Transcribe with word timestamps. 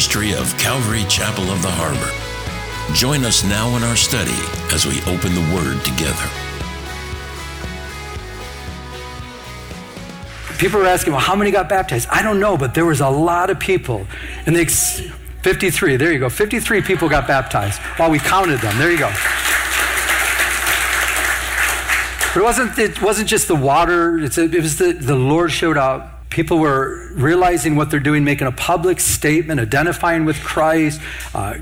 ministry 0.00 0.32
of 0.32 0.56
Calvary 0.56 1.04
Chapel 1.10 1.44
of 1.50 1.60
the 1.60 1.68
Harbor. 1.70 2.94
Join 2.94 3.22
us 3.22 3.44
now 3.44 3.76
in 3.76 3.82
our 3.82 3.96
study 3.96 4.32
as 4.72 4.86
we 4.86 4.98
open 5.02 5.34
the 5.34 5.46
Word 5.54 5.76
together. 5.84 6.26
People 10.56 10.80
are 10.80 10.86
asking, 10.86 11.12
well, 11.12 11.20
how 11.20 11.36
many 11.36 11.50
got 11.50 11.68
baptized? 11.68 12.08
I 12.08 12.22
don't 12.22 12.40
know, 12.40 12.56
but 12.56 12.72
there 12.72 12.86
was 12.86 13.02
a 13.02 13.10
lot 13.10 13.50
of 13.50 13.60
people. 13.60 14.06
And 14.46 14.56
they, 14.56 14.64
53, 14.64 15.96
there 15.96 16.14
you 16.14 16.18
go. 16.18 16.30
53 16.30 16.80
people 16.80 17.10
got 17.10 17.26
baptized 17.26 17.78
while 17.98 18.10
we 18.10 18.18
counted 18.18 18.60
them. 18.60 18.78
There 18.78 18.90
you 18.90 18.98
go. 18.98 19.10
But 22.32 22.40
it 22.40 22.42
wasn't, 22.42 22.78
it 22.78 23.02
wasn't 23.02 23.28
just 23.28 23.48
the 23.48 23.54
water, 23.54 24.16
a, 24.16 24.24
it 24.24 24.62
was 24.62 24.78
the, 24.78 24.94
the 24.94 25.14
Lord 25.14 25.52
showed 25.52 25.76
up. 25.76 26.19
People 26.30 26.58
were 26.58 27.10
realizing 27.12 27.74
what 27.74 27.90
they're 27.90 27.98
doing, 27.98 28.22
making 28.22 28.46
a 28.46 28.52
public 28.52 29.00
statement, 29.00 29.58
identifying 29.58 30.24
with 30.24 30.40
Christ, 30.44 31.00
uh, 31.34 31.54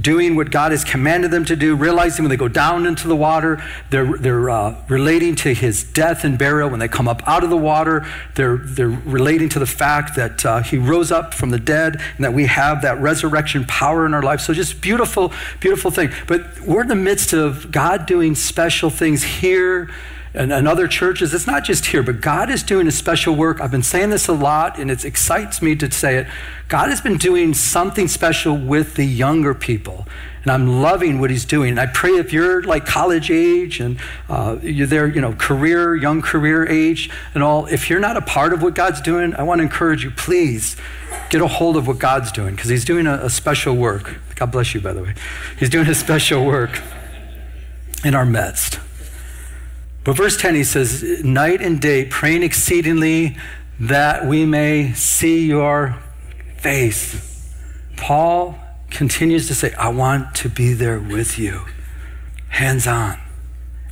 doing 0.00 0.34
what 0.34 0.50
God 0.50 0.72
has 0.72 0.82
commanded 0.82 1.30
them 1.30 1.44
to 1.44 1.54
do, 1.54 1.76
realizing 1.76 2.24
when 2.24 2.30
they 2.30 2.36
go 2.36 2.48
down 2.48 2.86
into 2.86 3.06
the 3.06 3.14
water, 3.14 3.62
they're, 3.90 4.18
they're 4.18 4.50
uh, 4.50 4.82
relating 4.88 5.36
to 5.36 5.54
his 5.54 5.84
death 5.84 6.24
and 6.24 6.36
burial. 6.36 6.68
When 6.68 6.80
they 6.80 6.88
come 6.88 7.06
up 7.06 7.22
out 7.24 7.44
of 7.44 7.50
the 7.50 7.56
water, 7.56 8.04
they're, 8.34 8.56
they're 8.56 8.88
relating 8.88 9.48
to 9.50 9.60
the 9.60 9.66
fact 9.66 10.16
that 10.16 10.44
uh, 10.44 10.62
he 10.62 10.76
rose 10.76 11.12
up 11.12 11.32
from 11.32 11.50
the 11.50 11.60
dead 11.60 12.00
and 12.16 12.24
that 12.24 12.32
we 12.32 12.46
have 12.46 12.82
that 12.82 13.00
resurrection 13.00 13.64
power 13.64 14.06
in 14.06 14.12
our 14.12 14.22
life. 14.22 14.40
So 14.40 14.52
just 14.52 14.80
beautiful, 14.80 15.32
beautiful 15.60 15.92
thing. 15.92 16.10
But 16.26 16.60
we're 16.62 16.82
in 16.82 16.88
the 16.88 16.96
midst 16.96 17.32
of 17.32 17.70
God 17.70 18.06
doing 18.06 18.34
special 18.34 18.90
things 18.90 19.22
here 19.22 19.88
and, 20.34 20.52
and 20.52 20.66
other 20.66 20.88
churches. 20.88 21.32
It's 21.32 21.46
not 21.46 21.64
just 21.64 21.86
here, 21.86 22.02
but 22.02 22.20
God 22.20 22.50
is 22.50 22.62
doing 22.62 22.86
a 22.88 22.90
special 22.90 23.34
work. 23.36 23.60
I've 23.60 23.70
been 23.70 23.82
saying 23.82 24.10
this 24.10 24.26
a 24.26 24.32
lot, 24.32 24.78
and 24.78 24.90
it 24.90 25.04
excites 25.04 25.62
me 25.62 25.76
to 25.76 25.90
say 25.90 26.16
it. 26.16 26.26
God 26.68 26.88
has 26.88 27.00
been 27.00 27.16
doing 27.16 27.54
something 27.54 28.08
special 28.08 28.56
with 28.56 28.96
the 28.96 29.04
younger 29.04 29.54
people. 29.54 30.06
And 30.42 30.52
I'm 30.52 30.82
loving 30.82 31.20
what 31.20 31.30
he's 31.30 31.46
doing. 31.46 31.70
And 31.70 31.80
I 31.80 31.86
pray 31.86 32.10
if 32.10 32.32
you're 32.32 32.62
like 32.62 32.84
college 32.84 33.30
age 33.30 33.80
and 33.80 33.98
uh, 34.28 34.58
you're 34.60 34.86
there, 34.86 35.06
you 35.06 35.22
know, 35.22 35.32
career, 35.32 35.96
young 35.96 36.20
career 36.20 36.68
age 36.68 37.10
and 37.32 37.42
all, 37.42 37.64
if 37.66 37.88
you're 37.88 38.00
not 38.00 38.18
a 38.18 38.20
part 38.20 38.52
of 38.52 38.62
what 38.62 38.74
God's 38.74 39.00
doing, 39.00 39.34
I 39.36 39.42
want 39.42 39.60
to 39.60 39.62
encourage 39.62 40.04
you, 40.04 40.10
please 40.10 40.76
get 41.30 41.40
a 41.40 41.46
hold 41.46 41.78
of 41.78 41.86
what 41.86 41.98
God's 41.98 42.30
doing 42.30 42.54
because 42.56 42.68
he's 42.68 42.84
doing 42.84 43.06
a, 43.06 43.14
a 43.24 43.30
special 43.30 43.74
work. 43.74 44.18
God 44.34 44.52
bless 44.52 44.74
you, 44.74 44.82
by 44.82 44.92
the 44.92 45.02
way. 45.02 45.14
He's 45.58 45.70
doing 45.70 45.86
a 45.86 45.94
special 45.94 46.44
work 46.44 46.82
in 48.04 48.14
our 48.14 48.26
midst. 48.26 48.80
But 50.04 50.16
verse 50.16 50.36
10, 50.36 50.54
he 50.54 50.64
says, 50.64 51.24
Night 51.24 51.62
and 51.62 51.80
day, 51.80 52.04
praying 52.04 52.42
exceedingly 52.42 53.36
that 53.80 54.26
we 54.26 54.44
may 54.44 54.92
see 54.92 55.46
your 55.46 55.98
face. 56.58 57.52
Paul 57.96 58.58
continues 58.90 59.48
to 59.48 59.54
say, 59.54 59.72
I 59.74 59.88
want 59.88 60.34
to 60.36 60.48
be 60.48 60.72
there 60.72 61.00
with 61.00 61.38
you, 61.38 61.62
hands 62.48 62.86
on. 62.86 63.18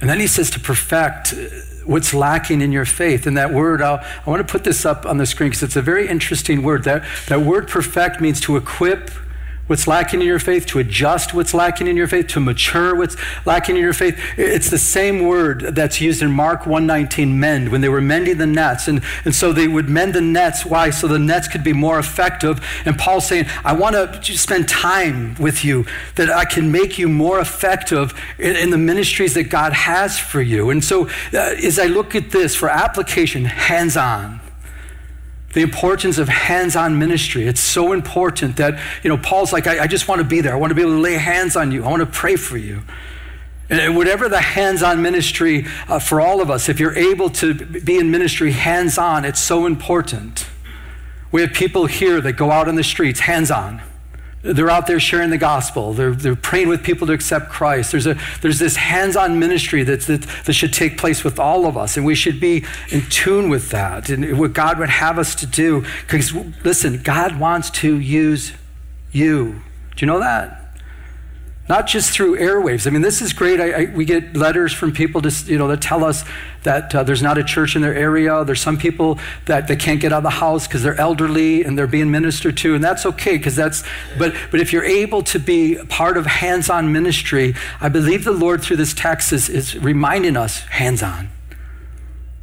And 0.00 0.10
then 0.10 0.20
he 0.20 0.26
says 0.26 0.50
to 0.50 0.60
perfect 0.60 1.32
uh, 1.32 1.46
what's 1.86 2.12
lacking 2.12 2.60
in 2.60 2.72
your 2.72 2.84
faith. 2.84 3.26
And 3.26 3.36
that 3.36 3.52
word, 3.52 3.80
I'll, 3.80 3.98
i 3.98 4.30
want 4.30 4.46
to 4.46 4.50
put 4.50 4.64
this 4.64 4.84
up 4.84 5.06
on 5.06 5.18
the 5.18 5.26
screen 5.26 5.50
because 5.50 5.62
it's 5.62 5.76
a 5.76 5.82
very 5.82 6.08
interesting 6.08 6.62
word. 6.62 6.84
That, 6.84 7.04
that 7.28 7.40
word 7.40 7.68
perfect 7.68 8.20
means 8.20 8.40
to 8.42 8.56
equip, 8.56 9.10
what's 9.68 9.86
lacking 9.86 10.20
in 10.20 10.26
your 10.26 10.38
faith, 10.38 10.66
to 10.66 10.78
adjust 10.78 11.32
what's 11.32 11.54
lacking 11.54 11.86
in 11.86 11.96
your 11.96 12.08
faith, 12.08 12.26
to 12.26 12.40
mature 12.40 12.94
what's 12.94 13.16
lacking 13.46 13.76
in 13.76 13.82
your 13.82 13.92
faith. 13.92 14.18
It's 14.36 14.70
the 14.70 14.78
same 14.78 15.26
word 15.26 15.74
that's 15.74 16.00
used 16.00 16.20
in 16.20 16.30
Mark 16.30 16.66
119, 16.66 17.38
mend, 17.38 17.70
when 17.70 17.80
they 17.80 17.88
were 17.88 18.00
mending 18.00 18.38
the 18.38 18.46
nets. 18.46 18.88
And, 18.88 19.02
and 19.24 19.34
so 19.34 19.52
they 19.52 19.68
would 19.68 19.88
mend 19.88 20.14
the 20.14 20.20
nets. 20.20 20.66
Why? 20.66 20.90
So 20.90 21.08
the 21.08 21.18
nets 21.18 21.48
could 21.48 21.64
be 21.64 21.72
more 21.72 21.98
effective. 21.98 22.60
And 22.84 22.98
Paul's 22.98 23.26
saying, 23.26 23.46
I 23.64 23.72
want 23.72 23.94
to 23.94 24.38
spend 24.38 24.68
time 24.68 25.36
with 25.36 25.64
you 25.64 25.86
that 26.16 26.30
I 26.30 26.44
can 26.44 26.70
make 26.70 26.98
you 26.98 27.08
more 27.08 27.40
effective 27.40 28.12
in, 28.38 28.56
in 28.56 28.70
the 28.70 28.78
ministries 28.78 29.34
that 29.34 29.44
God 29.44 29.72
has 29.72 30.18
for 30.18 30.42
you. 30.42 30.70
And 30.70 30.84
so 30.84 31.08
uh, 31.32 31.38
as 31.38 31.78
I 31.78 31.86
look 31.86 32.14
at 32.14 32.30
this 32.30 32.54
for 32.54 32.68
application, 32.68 33.44
hands 33.46 33.96
on 33.96 34.41
the 35.52 35.60
importance 35.60 36.18
of 36.18 36.28
hands-on 36.28 36.98
ministry. 36.98 37.46
It's 37.46 37.60
so 37.60 37.92
important 37.92 38.56
that 38.56 38.80
you 39.02 39.08
know 39.08 39.18
paul's 39.18 39.52
like 39.52 39.66
I, 39.66 39.84
I, 39.84 39.86
just 39.86 40.08
want 40.08 40.20
to 40.20 40.26
be 40.26 40.40
there. 40.40 40.52
I 40.52 40.56
want 40.56 40.70
to 40.70 40.74
be 40.74 40.82
able 40.82 40.92
to 40.92 41.00
lay 41.00 41.14
hands 41.14 41.56
on 41.56 41.72
you. 41.72 41.84
I 41.84 41.88
want 41.88 42.00
to 42.00 42.06
pray 42.06 42.36
for 42.36 42.56
you. 42.56 42.82
And 43.68 43.96
whatever 43.96 44.28
the 44.28 44.40
hands-on 44.40 45.00
ministry 45.00 45.66
uh, 45.88 45.98
for 45.98 46.20
all 46.20 46.40
of 46.40 46.50
us 46.50 46.68
if 46.68 46.80
you're 46.80 46.96
able 46.96 47.30
to 47.30 47.54
be 47.54 47.98
in 47.98 48.10
ministry 48.10 48.52
hands-on 48.52 49.24
it's 49.24 49.40
so 49.40 49.66
important. 49.66 50.46
We 51.30 51.40
have 51.40 51.52
people 51.52 51.86
here 51.86 52.20
that 52.20 52.34
go 52.34 52.50
out 52.50 52.68
on 52.68 52.74
the 52.74 52.84
streets 52.84 53.20
hands-on 53.20 53.82
they're 54.42 54.70
out 54.70 54.86
there 54.86 54.98
sharing 54.98 55.30
the 55.30 55.38
gospel. 55.38 55.92
They're, 55.92 56.12
they're 56.12 56.34
praying 56.36 56.68
with 56.68 56.82
people 56.82 57.06
to 57.06 57.12
accept 57.12 57.48
Christ. 57.48 57.92
There's, 57.92 58.06
a, 58.06 58.18
there's 58.40 58.58
this 58.58 58.76
hands 58.76 59.16
on 59.16 59.38
ministry 59.38 59.84
that, 59.84 60.02
that, 60.02 60.26
that 60.44 60.52
should 60.52 60.72
take 60.72 60.98
place 60.98 61.22
with 61.22 61.38
all 61.38 61.66
of 61.66 61.76
us, 61.76 61.96
and 61.96 62.04
we 62.04 62.14
should 62.14 62.40
be 62.40 62.64
in 62.90 63.02
tune 63.08 63.48
with 63.48 63.70
that 63.70 64.10
and 64.10 64.38
what 64.38 64.52
God 64.52 64.78
would 64.78 64.90
have 64.90 65.18
us 65.18 65.34
to 65.36 65.46
do. 65.46 65.84
Because, 66.02 66.34
listen, 66.64 67.02
God 67.02 67.38
wants 67.38 67.70
to 67.70 67.98
use 67.98 68.52
you. 69.12 69.62
Do 69.94 70.04
you 70.04 70.06
know 70.06 70.18
that? 70.18 70.61
Not 71.68 71.86
just 71.86 72.10
through 72.10 72.36
airwaves. 72.38 72.86
I 72.86 72.90
mean, 72.90 73.02
this 73.02 73.22
is 73.22 73.32
great. 73.32 73.60
I, 73.60 73.72
I, 73.72 73.84
we 73.94 74.04
get 74.04 74.36
letters 74.36 74.72
from 74.72 74.92
people 74.92 75.22
to, 75.22 75.30
you 75.46 75.58
know, 75.58 75.68
that 75.68 75.80
tell 75.80 76.04
us 76.04 76.24
that 76.64 76.94
uh, 76.94 77.02
there's 77.02 77.22
not 77.22 77.38
a 77.38 77.44
church 77.44 77.76
in 77.76 77.82
their 77.82 77.94
area. 77.94 78.44
There's 78.44 78.60
some 78.60 78.76
people 78.76 79.18
that 79.46 79.68
they 79.68 79.76
can't 79.76 80.00
get 80.00 80.12
out 80.12 80.18
of 80.18 80.22
the 80.24 80.30
house 80.30 80.66
because 80.66 80.82
they're 80.82 81.00
elderly 81.00 81.64
and 81.64 81.78
they're 81.78 81.86
being 81.86 82.10
ministered 82.10 82.56
to, 82.58 82.74
and 82.74 82.82
that's 82.82 83.06
okay 83.06 83.36
because 83.36 83.56
that's. 83.56 83.84
But 84.18 84.34
but 84.50 84.60
if 84.60 84.72
you're 84.72 84.84
able 84.84 85.22
to 85.22 85.38
be 85.38 85.76
part 85.88 86.16
of 86.16 86.26
hands-on 86.26 86.92
ministry, 86.92 87.54
I 87.80 87.88
believe 87.88 88.24
the 88.24 88.32
Lord 88.32 88.62
through 88.62 88.76
this 88.76 88.94
text 88.94 89.32
is, 89.32 89.48
is 89.48 89.76
reminding 89.78 90.36
us 90.36 90.60
hands-on. 90.60 91.30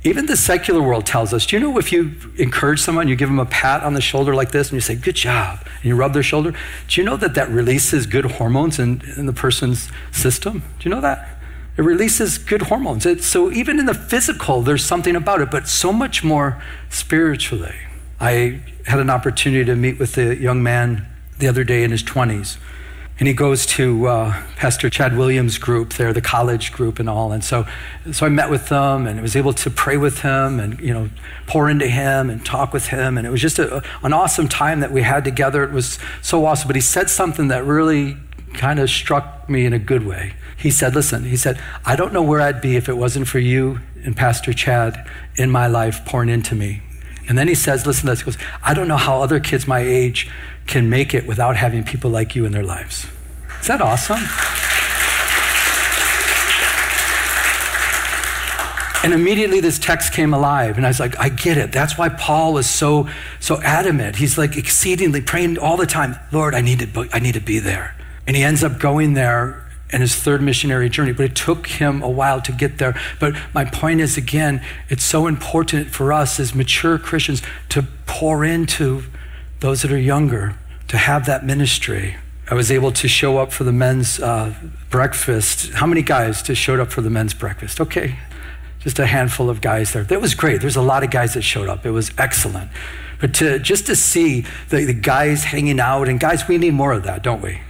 Even 0.04 0.28
the 0.28 0.38
secular 0.38 0.82
world 0.82 1.06
tells 1.06 1.34
us, 1.34 1.46
do 1.46 1.58
you 1.58 1.60
know 1.60 1.78
if 1.78 1.92
you 1.92 2.16
encourage 2.38 2.80
someone, 2.80 3.10
you 3.10 3.18
give 3.18 3.28
them 3.28 3.40
a 3.40 3.46
pat 3.46 3.84
on 3.84 3.96
the 3.96 4.02
shoulder 4.02 4.34
like 4.34 4.52
this 4.52 4.70
and 4.70 4.76
you 4.76 4.82
say, 4.82 4.96
good 4.96 5.16
job, 5.16 5.60
and 5.64 5.84
you 5.84 5.96
rub 5.96 6.14
their 6.14 6.24
shoulder, 6.24 6.56
do 6.88 7.02
you 7.02 7.06
know 7.06 7.18
that 7.18 7.36
that 7.36 7.50
releases 7.50 8.06
good 8.06 8.24
hormones 8.24 8.80
in, 8.80 9.02
in 9.18 9.26
the 9.26 9.34
person's 9.34 9.90
system? 10.12 10.64
Do 10.80 10.88
you 10.88 10.96
know 10.96 11.02
that? 11.02 11.28
It 11.76 11.82
releases 11.82 12.38
good 12.38 12.64
hormones. 12.64 13.06
It, 13.06 13.24
so 13.24 13.52
even 13.52 13.78
in 13.78 13.86
the 13.86 13.94
physical, 13.94 14.62
there's 14.62 14.86
something 14.86 15.18
about 15.18 15.42
it, 15.42 15.52
but 15.52 15.68
so 15.68 15.92
much 15.92 16.24
more 16.24 16.62
spiritually. 16.90 17.76
I 18.22 18.62
had 18.86 19.00
an 19.00 19.10
opportunity 19.10 19.66
to 19.66 19.76
meet 19.76 20.00
with 20.00 20.18
a 20.18 20.36
young 20.36 20.64
man 20.64 21.08
the 21.40 21.48
other 21.48 21.66
day 21.66 21.84
in 21.84 21.92
his 21.92 22.04
20s 22.04 22.58
and 23.20 23.28
he 23.28 23.34
goes 23.34 23.66
to 23.66 24.08
uh, 24.08 24.44
Pastor 24.56 24.90
Chad 24.90 25.18
Williams' 25.18 25.58
group 25.58 25.94
there, 25.94 26.14
the 26.14 26.22
college 26.22 26.72
group 26.72 27.00
and 27.00 27.10
all. 27.10 27.34
And 27.34 27.44
so, 27.44 27.68
so 28.14 28.26
I 28.26 28.30
met 28.30 28.50
with 28.50 28.70
them 28.70 29.06
and 29.06 29.22
was 29.22 29.36
able 29.36 29.52
to 29.54 29.70
pray 29.70 29.98
with 29.98 30.22
him 30.22 30.60
and 30.60 30.80
you 30.80 30.94
know 30.94 31.10
pour 31.46 31.70
into 31.70 31.88
him 31.88 32.30
and 32.30 32.46
talk 32.46 32.72
with 32.72 32.88
him. 32.88 33.18
And 33.18 33.28
it 33.28 33.30
was 33.30 33.42
just 33.42 33.60
a, 33.60 33.84
an 34.04 34.14
awesome 34.14 34.48
time 34.48 34.80
that 34.80 34.92
we 34.92 35.02
had 35.02 35.26
together. 35.26 35.64
It 35.64 35.72
was 35.72 36.00
so 36.22 36.46
awesome. 36.46 36.68
But 36.68 36.78
he 36.78 36.82
said 36.82 37.10
something 37.10 37.50
that 37.50 37.66
really 37.66 38.16
kind 38.54 38.80
of 38.80 38.90
struck 38.90 39.50
me 39.50 39.66
in 39.66 39.74
a 39.74 39.80
good 39.80 40.06
way. 40.06 40.34
He 40.56 40.72
said, 40.72 40.96
"Listen," 40.96 41.26
he 41.26 41.38
said, 41.38 41.60
"I 41.86 41.98
don't 41.98 42.14
know 42.14 42.24
where 42.24 42.40
I'd 42.40 42.62
be 42.62 42.78
if 42.78 42.88
it 42.88 42.96
wasn't 42.98 43.28
for 43.28 43.40
you 43.40 43.80
and 44.04 44.16
Pastor 44.16 44.54
Chad 44.54 45.06
in 45.36 45.52
my 45.52 45.68
life 45.68 46.06
pouring 46.06 46.30
into 46.30 46.56
me." 46.56 46.82
And 47.30 47.38
then 47.38 47.48
he 47.48 47.56
says, 47.56 47.86
"Listen 47.86 48.08
to 48.08 48.12
this." 48.12 48.20
He 48.20 48.26
goes, 48.26 48.38
"I 48.62 48.74
don't 48.74 48.90
know 48.90 48.98
how 48.98 49.22
other 49.22 49.40
kids 49.40 49.66
my 49.68 49.80
age." 49.80 50.28
can 50.70 50.88
make 50.88 51.16
it 51.16 51.26
without 51.26 51.56
having 51.58 51.84
people 51.84 52.12
like 52.12 52.36
you 52.36 52.46
in 52.46 52.52
their 52.52 52.64
lives. 52.64 53.08
Is 53.60 53.68
that 53.68 53.82
awesome? 53.82 54.22
And 59.04 59.14
immediately 59.14 59.62
this 59.62 59.80
text 59.80 60.14
came 60.14 60.34
alive, 60.34 60.78
and 60.78 60.86
I 60.86 60.90
was 60.90 61.00
like, 61.00 61.18
I 61.20 61.30
get 61.30 61.58
it. 61.58 61.72
That's 61.72 61.98
why 61.98 62.10
Paul 62.10 62.54
was 62.54 62.70
so 62.70 63.10
so 63.40 63.62
adamant. 63.62 64.18
He's 64.18 64.38
like 64.38 64.58
exceedingly 64.58 65.22
praying 65.22 65.58
all 65.58 65.78
the 65.78 65.88
time, 65.88 66.18
Lord, 66.32 66.54
I 66.54 66.62
need 66.62 66.80
to 66.80 67.10
I 67.12 67.20
need 67.20 67.34
to 67.34 67.42
be 67.42 67.60
there. 67.60 67.96
And 68.28 68.36
he 68.36 68.44
ends 68.44 68.64
up 68.64 68.78
going 68.78 69.14
there 69.14 69.64
in 69.92 70.02
his 70.02 70.16
third 70.16 70.42
missionary 70.42 70.90
journey, 70.90 71.14
but 71.14 71.26
it 71.26 71.36
took 71.36 71.68
him 71.68 72.02
a 72.02 72.10
while 72.10 72.42
to 72.42 72.52
get 72.52 72.78
there. 72.78 73.00
But 73.20 73.36
my 73.54 73.66
point 73.66 74.02
is 74.02 74.18
again, 74.18 74.64
it's 74.88 75.04
so 75.04 75.28
important 75.28 75.88
for 75.88 76.14
us 76.14 76.40
as 76.40 76.54
mature 76.54 76.98
Christians 76.98 77.42
to 77.70 77.88
pour 78.06 78.46
into 78.46 79.04
those 79.60 79.82
that 79.82 79.92
are 79.92 80.00
younger 80.00 80.56
to 80.88 80.98
have 80.98 81.26
that 81.26 81.46
ministry. 81.46 82.18
I 82.50 82.56
was 82.56 82.72
able 82.72 82.92
to 82.94 83.08
show 83.08 83.38
up 83.38 83.52
for 83.52 83.64
the 83.64 83.72
men's 83.72 84.20
uh, 84.20 84.54
breakfast. 84.90 85.72
How 85.74 85.86
many 85.86 86.02
guys 86.02 86.42
just 86.42 86.62
showed 86.62 86.80
up 86.80 86.92
for 86.92 87.02
the 87.02 87.10
men's 87.10 87.34
breakfast? 87.34 87.80
Okay, 87.80 88.18
just 88.80 88.98
a 88.98 89.06
handful 89.06 89.50
of 89.50 89.62
guys 89.62 89.94
there. 89.94 90.04
That 90.04 90.22
was 90.22 90.34
great. 90.34 90.62
There's 90.62 90.76
a 90.76 90.82
lot 90.82 91.04
of 91.04 91.12
guys 91.12 91.36
that 91.36 91.44
showed 91.44 91.70
up. 91.70 91.86
It 91.86 91.92
was 91.92 92.12
excellent. 92.18 92.72
But 93.20 93.34
to, 93.36 93.60
just 93.60 93.86
to 93.88 93.96
see 93.96 94.46
the, 94.70 94.86
the 94.86 94.94
guys 94.94 95.44
hanging 95.44 95.80
out, 95.80 96.08
and 96.08 96.20
guys, 96.20 96.48
we 96.48 96.58
need 96.58 96.74
more 96.74 96.94
of 96.94 97.04
that, 97.04 97.22
don't 97.22 97.42
we? 97.42 97.62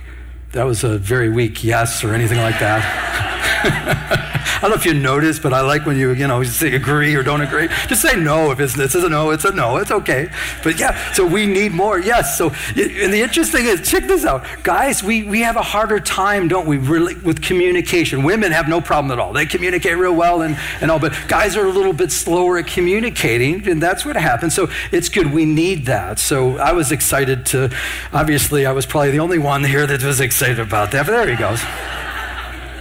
That 0.54 0.63
was 0.63 0.84
a 0.84 0.98
very 0.98 1.30
weak 1.30 1.63
yes 1.63 2.04
or 2.04 2.16
anything 2.16 2.40
like 2.40 2.60
that. 2.60 4.25
I 4.60 4.63
don't 4.63 4.72
know 4.72 4.75
if 4.75 4.86
you 4.86 4.94
noticed, 4.94 5.44
but 5.44 5.54
I 5.54 5.62
like 5.62 5.86
when 5.86 5.98
you, 5.98 6.12
you 6.12 6.28
know, 6.28 6.44
say 6.44 6.75
agree 6.75 7.16
or 7.16 7.24
don't 7.24 7.42
agree. 7.42 7.69
Just 7.88 8.01
say 8.01 8.19
no 8.19 8.51
if 8.51 8.60
it's, 8.60 8.78
it's 8.78 8.96
a 8.96 9.07
no, 9.07 9.30
it's 9.30 9.46
a 9.46 9.51
no, 9.51 9.78
it's 9.78 9.92
okay. 9.92 10.30
But 10.63 10.80
yeah, 10.80 11.13
so 11.13 11.25
we 11.25 11.46
need 11.46 11.72
more, 11.72 12.00
yes. 12.00 12.38
So, 12.38 12.50
and 12.50 13.13
the 13.13 13.22
interesting 13.22 13.66
is, 13.66 13.90
check 13.90 14.06
this 14.06 14.25
out. 14.25 14.44
Guys, 14.63 15.04
we, 15.04 15.24
we 15.24 15.42
have 15.42 15.56
a 15.56 15.62
harder 15.62 16.00
time, 16.00 16.48
don't 16.48 16.68
we, 16.68 16.78
really, 16.78 17.16
with 17.16 17.42
communication. 17.42 18.24
Women 18.24 18.52
have 18.52 18.68
no 18.68 18.81
problem 18.81 19.12
at 19.12 19.19
all. 19.19 19.34
They 19.34 19.45
communicate 19.45 19.98
real 19.98 20.16
well 20.16 20.42
and, 20.42 20.57
and 20.81 20.92
all, 20.92 21.00
but 21.00 21.18
guys 21.28 21.56
are 21.56 21.66
a 21.66 21.72
little 21.72 21.94
bit 21.94 22.12
slower 22.12 22.57
at 22.57 22.68
communicating, 22.68 23.66
and 23.69 23.81
that's 23.81 24.04
what 24.04 24.18
happens. 24.18 24.56
So 24.56 24.68
it's 24.92 25.10
good. 25.10 25.31
We 25.31 25.45
need 25.45 25.86
that. 25.86 26.19
So 26.19 26.57
I 26.57 26.74
was 26.74 26.92
excited 26.92 27.45
to, 27.48 27.74
obviously, 28.12 28.66
I 28.66 28.74
was 28.74 28.86
probably 28.86 29.12
the 29.12 29.19
only 29.19 29.40
one 29.40 29.63
here 29.63 29.86
that 29.86 30.04
was 30.04 30.19
excited 30.19 30.39
about 30.42 30.92
that, 30.92 31.06
but 31.06 31.12
there 31.12 31.30
he 31.30 31.36
goes. 31.36 31.62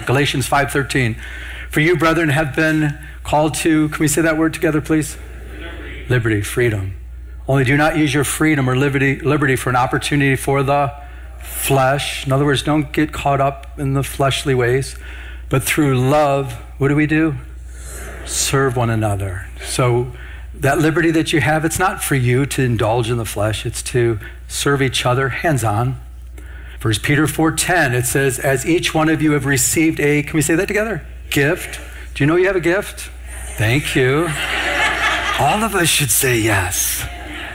Galatians 0.07 0.49
5.13. 0.49 1.17
For 1.71 1.81
you, 1.81 1.97
brethren, 1.97 2.31
have 2.31 2.55
been 2.55 2.99
called 3.25 3.55
to, 3.57 3.89
can 3.89 3.99
we 3.99 4.09
say 4.09 4.23
that 4.23 4.39
word 4.39 4.55
together, 4.55 4.81
please? 4.81 5.17
Liberty, 5.51 6.07
liberty 6.09 6.41
freedom. 6.43 6.97
Only 7.47 7.65
do 7.65 7.77
not 7.77 7.97
use 7.97 8.15
your 8.15 8.25
freedom 8.25 8.71
or 8.71 8.77
liberty, 8.77 9.21
liberty 9.21 9.57
for 9.57 9.71
an 9.71 9.77
opportunity 9.77 10.37
for 10.37 10.63
the 10.63 10.95
flesh. 11.41 12.27
In 12.27 12.33
other 12.33 12.45
words, 12.45 12.63
don't 12.63 12.93
get 12.93 13.13
caught 13.13 13.41
up 13.41 13.79
in 13.79 13.95
the 13.95 14.03
fleshly 14.03 14.55
ways, 14.55 14.97
but 15.49 15.63
through 15.63 15.99
love, 15.99 16.55
what 16.79 16.89
do 16.89 16.95
we 16.95 17.07
do? 17.07 17.35
Serve 18.25 18.77
one 18.77 18.91
another. 18.91 19.47
So 19.65 20.13
that 20.55 20.79
liberty 20.79 21.11
that 21.11 21.33
you 21.33 21.41
have, 21.41 21.65
it's 21.65 21.79
not 21.79 22.03
for 22.03 22.15
you 22.15 22.47
to 22.47 22.63
indulge 22.63 23.11
in 23.11 23.17
the 23.17 23.25
flesh, 23.25 23.67
it's 23.67 23.83
to 23.85 24.19
serve 24.47 24.81
each 24.83 25.05
other 25.05 25.29
hands 25.31 25.65
on. 25.65 26.01
1 26.81 26.95
Peter 27.03 27.27
4:10 27.27 27.93
it 27.95 28.07
says 28.07 28.39
as 28.39 28.65
each 28.65 28.95
one 28.95 29.09
of 29.09 29.21
you 29.21 29.33
have 29.33 29.47
received 29.47 29.99
a 30.01 30.23
can 30.23 30.35
we 30.35 30.43
say 30.43 30.55
that 30.55 30.69
together? 30.69 31.05
gift. 31.31 31.81
Do 32.15 32.23
you 32.23 32.27
know 32.27 32.37
you 32.37 32.47
have 32.47 32.57
a 32.57 32.61
gift? 32.61 33.11
Thank 33.57 33.95
you. 33.95 34.29
All 35.39 35.63
of 35.63 35.75
us 35.75 35.89
should 35.89 36.11
say 36.11 36.39
yes. 36.39 37.05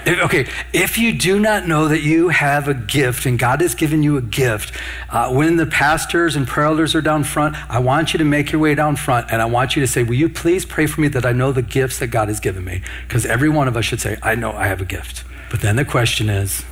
If, 0.05 0.19
okay, 0.19 0.47
if 0.73 0.97
you 0.97 1.13
do 1.13 1.39
not 1.39 1.65
know 1.65 1.87
that 1.87 2.01
you 2.01 2.27
have 2.29 2.67
a 2.67 2.73
gift 2.73 3.25
and 3.25 3.39
God 3.39 3.61
has 3.61 3.73
given 3.73 4.03
you 4.03 4.17
a 4.17 4.21
gift, 4.21 4.73
uh, 5.09 5.31
when 5.31 5.55
the 5.55 5.65
pastors 5.65 6.35
and 6.35 6.45
prayer 6.45 6.67
elders 6.67 6.93
are 6.93 7.01
down 7.01 7.23
front, 7.23 7.55
I 7.71 7.79
want 7.79 8.13
you 8.13 8.17
to 8.17 8.25
make 8.25 8.51
your 8.51 8.59
way 8.59 8.75
down 8.75 8.97
front 8.97 9.31
and 9.31 9.41
I 9.41 9.45
want 9.45 9.75
you 9.75 9.81
to 9.81 9.87
say, 9.87 10.03
Will 10.03 10.15
you 10.15 10.27
please 10.27 10.65
pray 10.65 10.87
for 10.87 10.99
me 10.99 11.07
that 11.09 11.25
I 11.25 11.31
know 11.31 11.51
the 11.51 11.61
gifts 11.61 11.99
that 11.99 12.07
God 12.07 12.27
has 12.27 12.39
given 12.41 12.65
me? 12.65 12.81
Because 13.07 13.25
every 13.25 13.49
one 13.49 13.67
of 13.67 13.77
us 13.77 13.85
should 13.85 14.01
say, 14.01 14.17
I 14.21 14.35
know 14.35 14.51
I 14.51 14.67
have 14.67 14.81
a 14.81 14.85
gift. 14.85 15.23
But 15.49 15.61
then 15.61 15.77
the 15.77 15.85
question 15.85 16.29
is, 16.29 16.65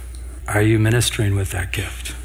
are 0.48 0.62
you 0.62 0.80
ministering 0.80 1.36
with 1.36 1.52
that 1.52 1.72
gift? 1.72 2.16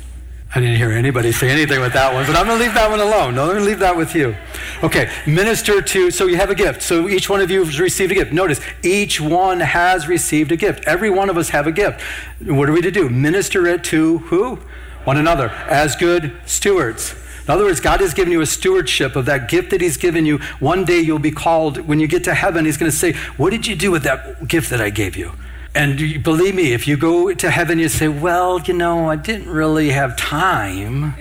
I 0.54 0.60
didn't 0.60 0.76
hear 0.76 0.92
anybody 0.92 1.32
say 1.32 1.50
anything 1.50 1.80
with 1.80 1.92
that 1.94 2.14
one, 2.14 2.24
but 2.24 2.36
I'm 2.36 2.46
going 2.46 2.58
to 2.58 2.64
leave 2.64 2.74
that 2.74 2.88
one 2.88 3.00
alone. 3.00 3.34
No, 3.34 3.42
I'm 3.42 3.48
going 3.48 3.58
to 3.58 3.64
leave 3.64 3.80
that 3.80 3.96
with 3.96 4.14
you. 4.14 4.36
Okay, 4.82 5.10
minister 5.26 5.82
to, 5.82 6.10
so 6.10 6.26
you 6.26 6.36
have 6.36 6.50
a 6.50 6.54
gift. 6.54 6.82
So 6.82 7.08
each 7.08 7.28
one 7.28 7.40
of 7.40 7.50
you 7.50 7.64
has 7.64 7.80
received 7.80 8.12
a 8.12 8.14
gift. 8.14 8.32
Notice, 8.32 8.60
each 8.82 9.20
one 9.20 9.60
has 9.60 10.08
received 10.08 10.52
a 10.52 10.56
gift. 10.56 10.84
Every 10.86 11.10
one 11.10 11.28
of 11.28 11.36
us 11.36 11.50
have 11.50 11.66
a 11.66 11.72
gift. 11.72 12.00
What 12.40 12.70
are 12.70 12.72
we 12.72 12.80
to 12.80 12.90
do? 12.90 13.10
Minister 13.10 13.66
it 13.66 13.84
to 13.84 14.18
who? 14.18 14.58
One 15.04 15.16
another, 15.16 15.50
as 15.68 15.94
good 15.96 16.32
stewards. 16.46 17.14
In 17.44 17.50
other 17.50 17.64
words, 17.64 17.80
God 17.80 18.00
has 18.00 18.14
given 18.14 18.32
you 18.32 18.40
a 18.40 18.46
stewardship 18.46 19.14
of 19.14 19.26
that 19.26 19.48
gift 19.48 19.70
that 19.70 19.80
He's 19.80 19.96
given 19.96 20.26
you. 20.26 20.38
One 20.58 20.84
day 20.84 21.00
you'll 21.00 21.18
be 21.18 21.30
called, 21.30 21.78
when 21.86 22.00
you 22.00 22.08
get 22.08 22.24
to 22.24 22.34
heaven, 22.34 22.64
He's 22.64 22.76
going 22.76 22.90
to 22.90 22.96
say, 22.96 23.12
What 23.36 23.50
did 23.50 23.66
you 23.66 23.76
do 23.76 23.90
with 23.90 24.02
that 24.04 24.48
gift 24.48 24.70
that 24.70 24.80
I 24.80 24.90
gave 24.90 25.16
you? 25.16 25.32
And 25.76 26.22
believe 26.24 26.54
me, 26.54 26.72
if 26.72 26.88
you 26.88 26.96
go 26.96 27.34
to 27.34 27.50
heaven, 27.50 27.78
you 27.78 27.90
say, 27.90 28.08
Well, 28.08 28.60
you 28.62 28.72
know, 28.72 29.10
I 29.10 29.16
didn't 29.16 29.50
really 29.50 29.90
have 29.90 30.16
time. 30.16 31.14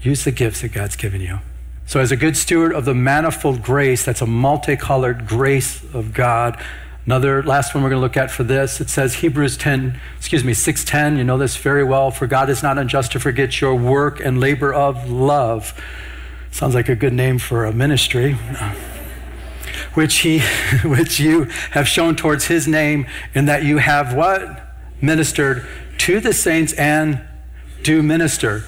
Use 0.00 0.24
the 0.24 0.30
gifts 0.30 0.62
that 0.62 0.72
God's 0.72 0.96
given 0.96 1.20
you. 1.20 1.40
So, 1.84 2.00
as 2.00 2.10
a 2.10 2.16
good 2.16 2.38
steward 2.38 2.72
of 2.72 2.86
the 2.86 2.94
manifold 2.94 3.62
grace, 3.62 4.02
that's 4.02 4.22
a 4.22 4.26
multicolored 4.26 5.26
grace 5.26 5.84
of 5.92 6.14
God. 6.14 6.58
Another 7.04 7.42
last 7.42 7.74
one 7.74 7.84
we're 7.84 7.90
going 7.90 8.00
to 8.00 8.04
look 8.04 8.16
at 8.16 8.30
for 8.30 8.44
this. 8.44 8.80
It 8.80 8.88
says 8.88 9.16
Hebrews 9.16 9.58
10, 9.58 10.00
excuse 10.16 10.42
me, 10.42 10.54
610. 10.54 11.18
You 11.18 11.24
know 11.24 11.36
this 11.36 11.56
very 11.56 11.84
well. 11.84 12.10
For 12.10 12.26
God 12.26 12.48
is 12.48 12.62
not 12.62 12.78
unjust 12.78 13.12
to 13.12 13.20
forget 13.20 13.60
your 13.60 13.74
work 13.74 14.20
and 14.20 14.40
labor 14.40 14.72
of 14.72 15.10
love. 15.10 15.78
Sounds 16.50 16.74
like 16.74 16.88
a 16.88 16.96
good 16.96 17.12
name 17.12 17.38
for 17.38 17.66
a 17.66 17.74
ministry 17.74 18.38
which 19.94 20.18
he 20.18 20.40
which 20.84 21.20
you 21.20 21.44
have 21.72 21.88
shown 21.88 22.16
towards 22.16 22.46
his 22.46 22.66
name 22.66 23.06
in 23.34 23.46
that 23.46 23.64
you 23.64 23.78
have 23.78 24.14
what? 24.14 24.64
Ministered 25.00 25.66
to 25.98 26.20
the 26.20 26.32
saints 26.32 26.72
and 26.74 27.20
do 27.82 28.02
minister. 28.02 28.64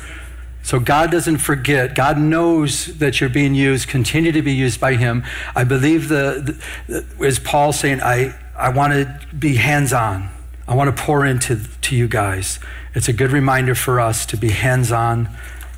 So 0.63 0.79
god 0.79 1.11
doesn't 1.11 1.39
forget. 1.39 1.95
God 1.95 2.19
knows 2.19 2.99
that 2.99 3.21
you're 3.21 3.31
being 3.31 3.55
used 3.55 3.89
continue 3.89 4.33
to 4.33 4.43
be 4.43 4.53
used 4.53 4.81
by 4.81 4.95
him. 4.95 5.25
I 5.55 5.65
believe 5.65 6.09
the, 6.09 6.59
the 6.87 7.25
is 7.25 7.39
paul 7.39 7.73
saying 7.73 8.01
i 8.03 8.35
i 8.57 8.69
want 8.69 8.93
to 8.93 9.27
be 9.37 9.57
hands-on. 9.57 10.29
I 10.69 10.75
want 10.75 10.95
to 10.95 11.03
pour 11.03 11.25
into 11.25 11.61
to 11.83 11.97
you 11.97 12.07
guys. 12.07 12.61
It's 12.95 13.09
a 13.09 13.13
good 13.13 13.33
reminder 13.33 13.75
for 13.75 14.01
us 14.01 14.27
to 14.27 14.37
be 14.37 14.51
hands-on 14.51 15.29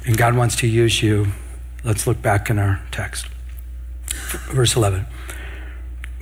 and 0.04 0.16
god 0.16 0.34
wants 0.36 0.56
to 0.56 0.66
use 0.66 1.02
you. 1.02 1.28
Let's 1.84 2.06
look 2.06 2.20
back 2.20 2.50
in 2.50 2.58
our 2.58 2.80
text 2.90 3.26
verse 4.50 4.76
11 4.76 5.06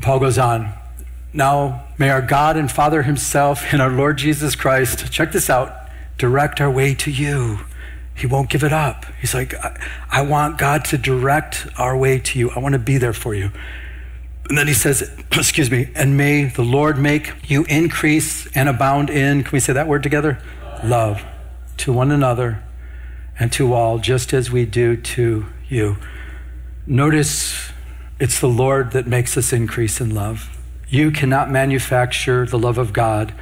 Paul 0.00 0.18
goes 0.18 0.38
on. 0.38 0.72
Now, 1.32 1.86
may 1.98 2.08
our 2.10 2.22
God 2.22 2.56
and 2.56 2.70
Father 2.70 3.02
Himself 3.02 3.72
and 3.72 3.80
our 3.82 3.90
Lord 3.90 4.18
Jesus 4.18 4.56
Christ, 4.56 5.12
check 5.12 5.32
this 5.32 5.50
out, 5.50 5.74
direct 6.18 6.60
our 6.60 6.70
way 6.70 6.94
to 6.94 7.10
you. 7.10 7.60
He 8.14 8.26
won't 8.26 8.50
give 8.50 8.64
it 8.64 8.72
up. 8.72 9.04
He's 9.20 9.34
like, 9.34 9.54
I, 9.54 9.78
I 10.10 10.22
want 10.22 10.58
God 10.58 10.84
to 10.86 10.98
direct 10.98 11.66
our 11.78 11.96
way 11.96 12.18
to 12.18 12.38
you. 12.38 12.50
I 12.50 12.58
want 12.58 12.72
to 12.72 12.78
be 12.78 12.98
there 12.98 13.12
for 13.12 13.34
you. 13.34 13.50
And 14.48 14.58
then 14.58 14.66
he 14.66 14.74
says, 14.74 15.08
excuse 15.32 15.70
me, 15.70 15.90
and 15.94 16.16
may 16.16 16.46
the 16.46 16.64
Lord 16.64 16.98
make 16.98 17.32
you 17.48 17.64
increase 17.64 18.46
and 18.56 18.68
abound 18.68 19.08
in, 19.08 19.44
can 19.44 19.52
we 19.52 19.60
say 19.60 19.72
that 19.72 19.86
word 19.86 20.02
together? 20.02 20.42
Love 20.82 21.22
to 21.78 21.92
one 21.92 22.10
another 22.10 22.62
and 23.38 23.52
to 23.52 23.72
all, 23.72 23.98
just 23.98 24.34
as 24.34 24.50
we 24.50 24.66
do 24.66 24.96
to 24.96 25.46
you. 25.68 25.96
Notice 26.86 27.72
it's 28.20 28.38
the 28.38 28.48
Lord 28.48 28.92
that 28.92 29.06
makes 29.06 29.36
us 29.36 29.52
increase 29.52 30.00
in 30.00 30.14
love. 30.14 30.56
You 30.88 31.10
cannot 31.10 31.50
manufacture 31.50 32.44
the 32.44 32.58
love 32.58 32.76
of 32.76 32.92
God 32.92 33.32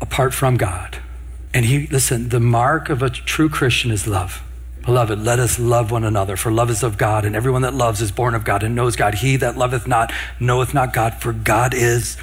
apart 0.00 0.32
from 0.32 0.56
God. 0.56 0.98
And 1.52 1.66
he, 1.66 1.88
listen, 1.88 2.28
the 2.28 2.38
mark 2.40 2.88
of 2.88 3.02
a 3.02 3.10
true 3.10 3.48
Christian 3.48 3.90
is 3.90 4.06
love. 4.06 4.42
Beloved, 4.84 5.18
let 5.18 5.38
us 5.38 5.58
love 5.58 5.90
one 5.90 6.04
another, 6.04 6.36
for 6.36 6.52
love 6.52 6.70
is 6.70 6.82
of 6.82 6.96
God, 6.96 7.24
and 7.24 7.34
everyone 7.34 7.62
that 7.62 7.74
loves 7.74 8.00
is 8.00 8.12
born 8.12 8.34
of 8.34 8.44
God 8.44 8.62
and 8.62 8.74
knows 8.74 8.96
God. 8.96 9.16
He 9.16 9.36
that 9.36 9.58
loveth 9.58 9.86
not 9.86 10.12
knoweth 10.38 10.72
not 10.72 10.92
God, 10.92 11.14
for 11.20 11.32
God 11.32 11.74
is 11.74 12.16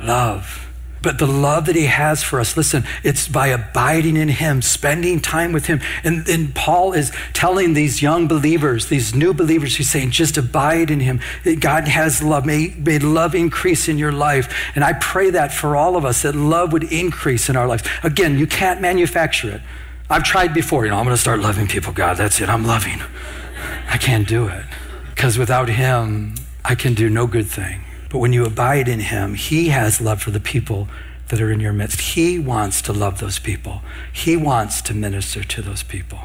love. 0.00 0.69
But 1.02 1.18
the 1.18 1.26
love 1.26 1.64
that 1.66 1.76
he 1.76 1.86
has 1.86 2.22
for 2.22 2.40
us, 2.40 2.56
listen, 2.56 2.84
it's 3.02 3.26
by 3.26 3.48
abiding 3.48 4.16
in 4.16 4.28
him, 4.28 4.60
spending 4.60 5.20
time 5.20 5.52
with 5.52 5.66
him. 5.66 5.80
And, 6.04 6.28
and 6.28 6.54
Paul 6.54 6.92
is 6.92 7.10
telling 7.32 7.72
these 7.72 8.02
young 8.02 8.28
believers, 8.28 8.88
these 8.88 9.14
new 9.14 9.32
believers, 9.32 9.76
he's 9.76 9.90
saying, 9.90 10.10
just 10.10 10.36
abide 10.36 10.90
in 10.90 11.00
him. 11.00 11.20
God 11.60 11.88
has 11.88 12.22
love. 12.22 12.44
May, 12.44 12.74
may 12.76 12.98
love 12.98 13.34
increase 13.34 13.88
in 13.88 13.96
your 13.96 14.12
life. 14.12 14.54
And 14.74 14.84
I 14.84 14.92
pray 14.92 15.30
that 15.30 15.54
for 15.54 15.74
all 15.74 15.96
of 15.96 16.04
us, 16.04 16.22
that 16.22 16.34
love 16.34 16.72
would 16.72 16.92
increase 16.92 17.48
in 17.48 17.56
our 17.56 17.66
lives. 17.66 17.82
Again, 18.02 18.38
you 18.38 18.46
can't 18.46 18.82
manufacture 18.82 19.50
it. 19.50 19.62
I've 20.10 20.24
tried 20.24 20.52
before, 20.52 20.84
you 20.84 20.90
know, 20.90 20.98
I'm 20.98 21.04
going 21.04 21.16
to 21.16 21.20
start 21.20 21.40
loving 21.40 21.66
people. 21.66 21.92
God, 21.94 22.18
that's 22.18 22.40
it. 22.40 22.48
I'm 22.48 22.66
loving. 22.66 23.00
I 23.88 23.96
can't 23.96 24.28
do 24.28 24.48
it. 24.48 24.64
Because 25.14 25.38
without 25.38 25.68
him, 25.68 26.34
I 26.64 26.74
can 26.74 26.94
do 26.94 27.08
no 27.08 27.26
good 27.26 27.46
thing. 27.46 27.84
But 28.10 28.18
when 28.18 28.32
you 28.32 28.44
abide 28.44 28.88
in 28.88 29.00
him, 29.00 29.34
he 29.34 29.68
has 29.68 30.00
love 30.00 30.20
for 30.20 30.32
the 30.32 30.40
people 30.40 30.88
that 31.28 31.40
are 31.40 31.50
in 31.50 31.60
your 31.60 31.72
midst. 31.72 32.00
He 32.00 32.38
wants 32.38 32.82
to 32.82 32.92
love 32.92 33.20
those 33.20 33.38
people, 33.38 33.80
he 34.12 34.36
wants 34.36 34.82
to 34.82 34.94
minister 34.94 35.42
to 35.42 35.62
those 35.62 35.82
people. 35.82 36.20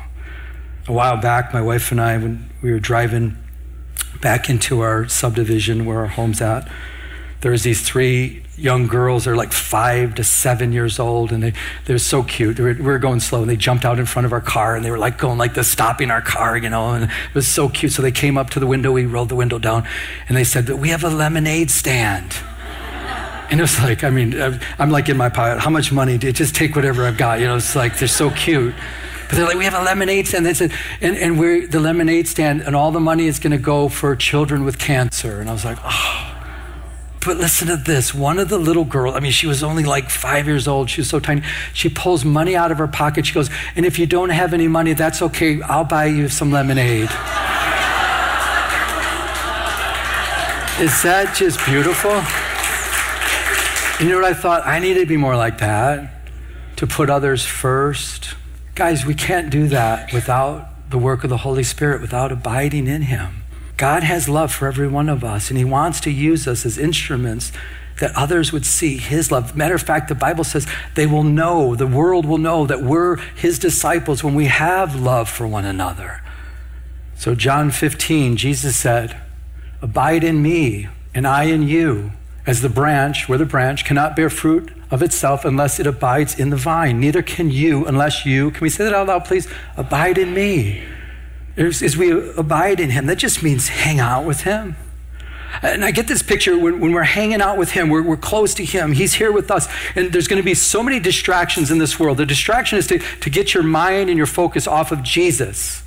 A 0.87 0.93
while 0.93 1.17
back, 1.17 1.53
my 1.53 1.61
wife 1.61 1.91
and 1.91 2.01
I, 2.01 2.17
when 2.17 2.49
we 2.61 2.71
were 2.71 2.79
driving 2.79 3.37
back 4.21 4.49
into 4.49 4.81
our 4.81 5.07
subdivision 5.07 5.85
where 5.85 5.99
our 5.99 6.07
home's 6.07 6.41
at, 6.41 6.69
there 7.41 7.51
was 7.51 7.63
these 7.63 7.81
three 7.81 8.43
young 8.57 8.87
girls. 8.87 9.25
They're 9.25 9.35
like 9.35 9.51
five 9.51 10.15
to 10.15 10.23
seven 10.23 10.71
years 10.71 10.99
old, 10.99 11.31
and 11.31 11.43
they 11.43 11.53
they're 11.85 11.97
so 11.97 12.23
cute. 12.23 12.59
Were, 12.59 12.73
we 12.73 12.81
were 12.81 12.99
going 12.99 13.19
slow, 13.19 13.41
and 13.41 13.49
they 13.49 13.55
jumped 13.55 13.85
out 13.85 13.99
in 13.99 14.05
front 14.05 14.25
of 14.25 14.33
our 14.33 14.41
car, 14.41 14.75
and 14.75 14.83
they 14.83 14.91
were 14.91 14.97
like 14.97 15.17
going 15.17 15.37
like 15.37 15.53
this, 15.53 15.67
stopping 15.67 16.11
our 16.11 16.21
car, 16.21 16.57
you 16.57 16.69
know. 16.69 16.91
And 16.91 17.05
it 17.05 17.35
was 17.35 17.47
so 17.47 17.69
cute. 17.69 17.91
So 17.91 18.01
they 18.01 18.11
came 18.11 18.37
up 18.37 18.49
to 18.51 18.59
the 18.59 18.67
window. 18.67 18.91
We 18.91 19.05
rolled 19.05 19.29
the 19.29 19.35
window 19.35 19.59
down, 19.59 19.87
and 20.27 20.37
they 20.37 20.43
said, 20.43 20.69
we 20.69 20.89
have 20.89 21.03
a 21.03 21.09
lemonade 21.09 21.71
stand." 21.71 22.35
And 23.47 23.59
it 23.59 23.63
was 23.63 23.79
like, 23.79 24.03
I 24.03 24.09
mean, 24.09 24.33
I'm 24.79 24.89
like 24.89 25.07
in 25.07 25.17
my 25.17 25.29
pocket. 25.29 25.59
How 25.59 25.69
much 25.69 25.91
money? 25.91 26.13
You 26.13 26.31
just 26.31 26.55
take 26.55 26.75
whatever 26.75 27.05
I've 27.05 27.15
got? 27.15 27.39
You 27.39 27.45
know, 27.45 27.57
it's 27.57 27.75
like 27.75 27.99
they're 27.99 28.07
so 28.07 28.31
cute. 28.31 28.73
But 29.29 29.35
they're 29.35 29.45
like, 29.45 29.55
we 29.55 29.65
have 29.65 29.75
a 29.75 29.83
lemonade 29.83 30.27
stand. 30.27 30.47
They 30.47 30.55
said, 30.55 30.71
and, 30.99 31.15
and 31.15 31.39
we're 31.39 31.67
the 31.67 31.79
lemonade 31.79 32.27
stand, 32.27 32.61
and 32.61 32.75
all 32.75 32.91
the 32.91 32.99
money 32.99 33.27
is 33.27 33.37
going 33.37 33.51
to 33.51 33.59
go 33.59 33.87
for 33.87 34.15
children 34.15 34.65
with 34.65 34.79
cancer. 34.79 35.41
And 35.41 35.47
I 35.47 35.53
was 35.53 35.63
like, 35.63 35.77
oh. 35.83 36.34
But 37.25 37.37
listen 37.37 37.69
to 37.69 37.77
this. 37.77 38.13
One 38.13 38.37
of 38.37 38.49
the 38.49 38.59
little 38.59 38.85
girls, 38.85 39.15
I 39.15 39.19
mean, 39.19 39.31
she 39.31 39.47
was 39.47 39.63
only 39.63 39.83
like 39.83 40.11
five 40.11 40.45
years 40.45 40.67
old. 40.67 40.91
She 40.91 41.01
was 41.01 41.09
so 41.09 41.19
tiny. 41.19 41.41
She 41.73 41.89
pulls 41.89 42.23
money 42.23 42.55
out 42.55 42.71
of 42.71 42.77
her 42.77 42.87
pocket. 42.87 43.25
She 43.25 43.33
goes, 43.33 43.49
And 43.75 43.83
if 43.83 43.97
you 43.97 44.05
don't 44.05 44.29
have 44.29 44.53
any 44.53 44.67
money, 44.67 44.93
that's 44.93 45.23
okay. 45.23 45.59
I'll 45.63 45.85
buy 45.85 46.05
you 46.05 46.29
some 46.29 46.51
lemonade. 46.51 47.09
Is 50.77 51.01
that 51.03 51.33
just 51.35 51.65
beautiful? 51.65 52.11
You 54.05 54.11
know 54.11 54.21
what 54.21 54.29
I 54.29 54.33
thought? 54.33 54.67
I 54.67 54.79
need 54.79 54.95
to 54.95 55.05
be 55.05 55.17
more 55.17 55.37
like 55.37 55.59
that, 55.59 56.11
to 56.75 56.85
put 56.85 57.09
others 57.09 57.45
first. 57.45 58.35
Guys, 58.75 59.05
we 59.05 59.15
can't 59.15 59.49
do 59.49 59.69
that 59.69 60.11
without 60.11 60.89
the 60.91 60.97
work 60.97 61.23
of 61.23 61.29
the 61.29 61.37
Holy 61.37 61.63
Spirit, 61.63 62.01
without 62.01 62.31
abiding 62.31 62.87
in 62.87 63.03
Him. 63.03 63.44
God 63.77 64.03
has 64.03 64.29
love 64.29 64.53
for 64.53 64.67
every 64.67 64.87
one 64.87 65.09
of 65.09 65.23
us, 65.23 65.49
and 65.49 65.57
He 65.57 65.65
wants 65.65 65.99
to 66.01 66.11
use 66.11 66.47
us 66.47 66.65
as 66.65 66.77
instruments 66.77 67.51
that 67.99 68.15
others 68.15 68.51
would 68.51 68.65
see 68.65 68.97
His 68.97 69.31
love. 69.31 69.55
Matter 69.55 69.75
of 69.75 69.81
fact, 69.81 70.07
the 70.07 70.15
Bible 70.15 70.43
says 70.43 70.67
they 70.95 71.05
will 71.05 71.23
know, 71.23 71.75
the 71.75 71.87
world 71.87 72.25
will 72.25 72.37
know 72.37 72.65
that 72.65 72.81
we're 72.81 73.17
His 73.17 73.59
disciples 73.59 74.23
when 74.23 74.35
we 74.35 74.45
have 74.45 74.99
love 74.99 75.29
for 75.29 75.47
one 75.47 75.65
another. 75.65 76.21
So, 77.17 77.35
John 77.35 77.71
15, 77.71 78.37
Jesus 78.37 78.75
said, 78.75 79.19
Abide 79.81 80.23
in 80.23 80.41
me, 80.41 80.87
and 81.13 81.27
I 81.27 81.43
in 81.43 81.63
you. 81.63 82.11
As 82.47 82.61
the 82.61 82.69
branch, 82.69 83.27
where 83.27 83.39
the 83.39 83.45
branch 83.45 83.85
cannot 83.85 84.15
bear 84.15 84.29
fruit 84.29 84.71
of 84.91 85.01
itself 85.01 85.45
unless 85.45 85.79
it 85.79 85.87
abides 85.87 86.37
in 86.37 86.51
the 86.51 86.57
vine, 86.57 86.99
neither 86.99 87.23
can 87.23 87.49
you 87.49 87.85
unless 87.85 88.25
you, 88.25 88.51
can 88.51 88.61
we 88.61 88.69
say 88.69 88.83
that 88.83 88.93
out 88.93 89.07
loud, 89.07 89.25
please? 89.25 89.47
Abide 89.77 90.17
in 90.17 90.33
me. 90.33 90.83
As, 91.57 91.81
as 91.81 91.95
we 91.95 92.11
abide 92.11 92.79
in 92.79 92.89
him, 92.89 93.05
that 93.05 93.17
just 93.17 93.41
means 93.41 93.69
hang 93.69 93.99
out 93.99 94.25
with 94.25 94.41
him. 94.41 94.75
And 95.61 95.85
I 95.85 95.91
get 95.91 96.07
this 96.07 96.21
picture 96.21 96.57
when, 96.57 96.79
when 96.79 96.91
we're 96.91 97.03
hanging 97.03 97.41
out 97.41 97.57
with 97.57 97.71
Him, 97.71 97.89
we're, 97.89 98.01
we're 98.01 98.17
close 98.17 98.53
to 98.55 98.65
Him, 98.65 98.91
He's 98.91 99.13
here 99.13 99.31
with 99.31 99.49
us. 99.51 99.67
And 99.95 100.11
there's 100.11 100.27
going 100.27 100.41
to 100.41 100.45
be 100.45 100.53
so 100.53 100.83
many 100.83 100.99
distractions 100.99 101.71
in 101.71 101.77
this 101.77 101.99
world. 101.99 102.17
The 102.17 102.25
distraction 102.25 102.77
is 102.77 102.87
to, 102.87 102.99
to 102.99 103.29
get 103.29 103.53
your 103.53 103.63
mind 103.63 104.09
and 104.09 104.17
your 104.17 104.27
focus 104.27 104.67
off 104.67 104.91
of 104.91 105.03
Jesus. 105.03 105.83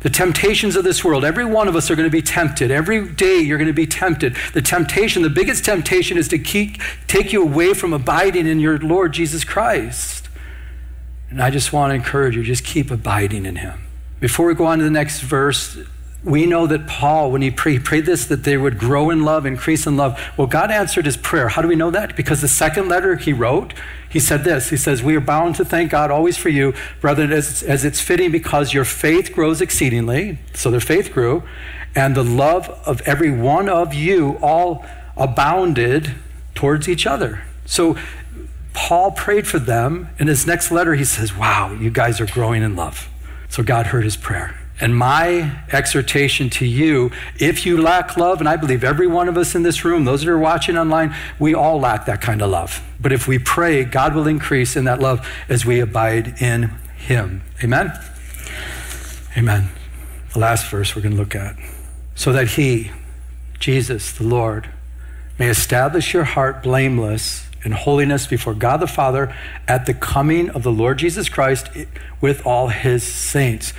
The 0.00 0.10
temptations 0.10 0.76
of 0.76 0.84
this 0.84 1.02
world, 1.02 1.24
every 1.24 1.46
one 1.46 1.66
of 1.66 1.74
us 1.74 1.90
are 1.90 1.96
going 1.96 2.08
to 2.08 2.12
be 2.12 2.20
tempted. 2.20 2.70
Every 2.70 3.08
day 3.08 3.38
you're 3.38 3.56
going 3.56 3.68
to 3.68 3.72
be 3.72 3.86
tempted. 3.86 4.36
The 4.52 4.60
temptation, 4.60 5.22
the 5.22 5.30
biggest 5.30 5.64
temptation 5.64 6.18
is 6.18 6.28
to 6.28 6.38
keep, 6.38 6.76
take 7.06 7.32
you 7.32 7.42
away 7.42 7.72
from 7.72 7.94
abiding 7.94 8.46
in 8.46 8.60
your 8.60 8.78
Lord 8.78 9.12
Jesus 9.12 9.44
Christ. 9.44 10.28
And 11.30 11.42
I 11.42 11.48
just 11.48 11.72
want 11.72 11.90
to 11.90 11.94
encourage 11.94 12.36
you, 12.36 12.42
just 12.42 12.64
keep 12.64 12.90
abiding 12.90 13.46
in 13.46 13.56
Him. 13.56 13.83
Before 14.24 14.46
we 14.46 14.54
go 14.54 14.64
on 14.64 14.78
to 14.78 14.84
the 14.84 14.90
next 14.90 15.20
verse, 15.20 15.76
we 16.24 16.46
know 16.46 16.66
that 16.66 16.86
Paul, 16.86 17.30
when 17.30 17.42
he 17.42 17.50
prayed, 17.50 17.84
prayed 17.84 18.06
this, 18.06 18.24
that 18.24 18.42
they 18.42 18.56
would 18.56 18.78
grow 18.78 19.10
in 19.10 19.22
love, 19.22 19.44
increase 19.44 19.86
in 19.86 19.98
love. 19.98 20.18
Well, 20.38 20.46
God 20.46 20.70
answered 20.70 21.04
his 21.04 21.18
prayer. 21.18 21.50
How 21.50 21.60
do 21.60 21.68
we 21.68 21.76
know 21.76 21.90
that? 21.90 22.16
Because 22.16 22.40
the 22.40 22.48
second 22.48 22.88
letter 22.88 23.16
he 23.16 23.34
wrote, 23.34 23.74
he 24.08 24.18
said 24.18 24.42
this. 24.42 24.70
He 24.70 24.78
says, 24.78 25.02
We 25.02 25.14
are 25.14 25.20
bound 25.20 25.56
to 25.56 25.64
thank 25.66 25.90
God 25.90 26.10
always 26.10 26.38
for 26.38 26.48
you, 26.48 26.72
brethren, 27.02 27.32
as, 27.32 27.62
as 27.64 27.84
it's 27.84 28.00
fitting 28.00 28.32
because 28.32 28.72
your 28.72 28.86
faith 28.86 29.34
grows 29.34 29.60
exceedingly. 29.60 30.38
So 30.54 30.70
their 30.70 30.80
faith 30.80 31.12
grew, 31.12 31.42
and 31.94 32.14
the 32.14 32.24
love 32.24 32.70
of 32.86 33.02
every 33.02 33.30
one 33.30 33.68
of 33.68 33.92
you 33.92 34.38
all 34.40 34.86
abounded 35.18 36.14
towards 36.54 36.88
each 36.88 37.06
other. 37.06 37.42
So 37.66 37.98
Paul 38.72 39.10
prayed 39.10 39.46
for 39.46 39.58
them. 39.58 40.08
In 40.18 40.28
his 40.28 40.46
next 40.46 40.70
letter, 40.70 40.94
he 40.94 41.04
says, 41.04 41.36
Wow, 41.36 41.74
you 41.74 41.90
guys 41.90 42.22
are 42.22 42.26
growing 42.26 42.62
in 42.62 42.74
love. 42.74 43.10
So 43.54 43.62
God 43.62 43.86
heard 43.86 44.02
his 44.02 44.16
prayer. 44.16 44.52
And 44.80 44.96
my 44.96 45.62
exhortation 45.70 46.50
to 46.50 46.66
you, 46.66 47.12
if 47.38 47.64
you 47.64 47.80
lack 47.80 48.16
love, 48.16 48.40
and 48.40 48.48
I 48.48 48.56
believe 48.56 48.82
every 48.82 49.06
one 49.06 49.28
of 49.28 49.38
us 49.38 49.54
in 49.54 49.62
this 49.62 49.84
room, 49.84 50.04
those 50.04 50.24
that 50.24 50.28
are 50.28 50.36
watching 50.36 50.76
online, 50.76 51.14
we 51.38 51.54
all 51.54 51.78
lack 51.78 52.06
that 52.06 52.20
kind 52.20 52.42
of 52.42 52.50
love. 52.50 52.82
But 52.98 53.12
if 53.12 53.28
we 53.28 53.38
pray, 53.38 53.84
God 53.84 54.12
will 54.12 54.26
increase 54.26 54.74
in 54.74 54.86
that 54.86 54.98
love 54.98 55.24
as 55.48 55.64
we 55.64 55.78
abide 55.78 56.42
in 56.42 56.72
Him. 56.96 57.42
Amen? 57.62 57.92
Amen. 59.36 59.68
The 60.32 60.40
last 60.40 60.68
verse 60.68 60.96
we're 60.96 61.02
going 61.02 61.14
to 61.14 61.20
look 61.20 61.36
at. 61.36 61.54
So 62.16 62.32
that 62.32 62.48
He, 62.48 62.90
Jesus, 63.60 64.10
the 64.10 64.24
Lord, 64.24 64.68
may 65.38 65.48
establish 65.48 66.12
your 66.12 66.24
heart 66.24 66.60
blameless 66.60 67.43
in 67.64 67.72
holiness 67.72 68.26
before 68.26 68.54
God 68.54 68.78
the 68.78 68.86
Father 68.86 69.34
at 69.66 69.86
the 69.86 69.94
coming 69.94 70.50
of 70.50 70.62
the 70.62 70.72
Lord 70.72 70.98
Jesus 70.98 71.28
Christ 71.28 71.68
with 72.20 72.46
all 72.46 72.68
His 72.68 73.02
saints. 73.02 73.72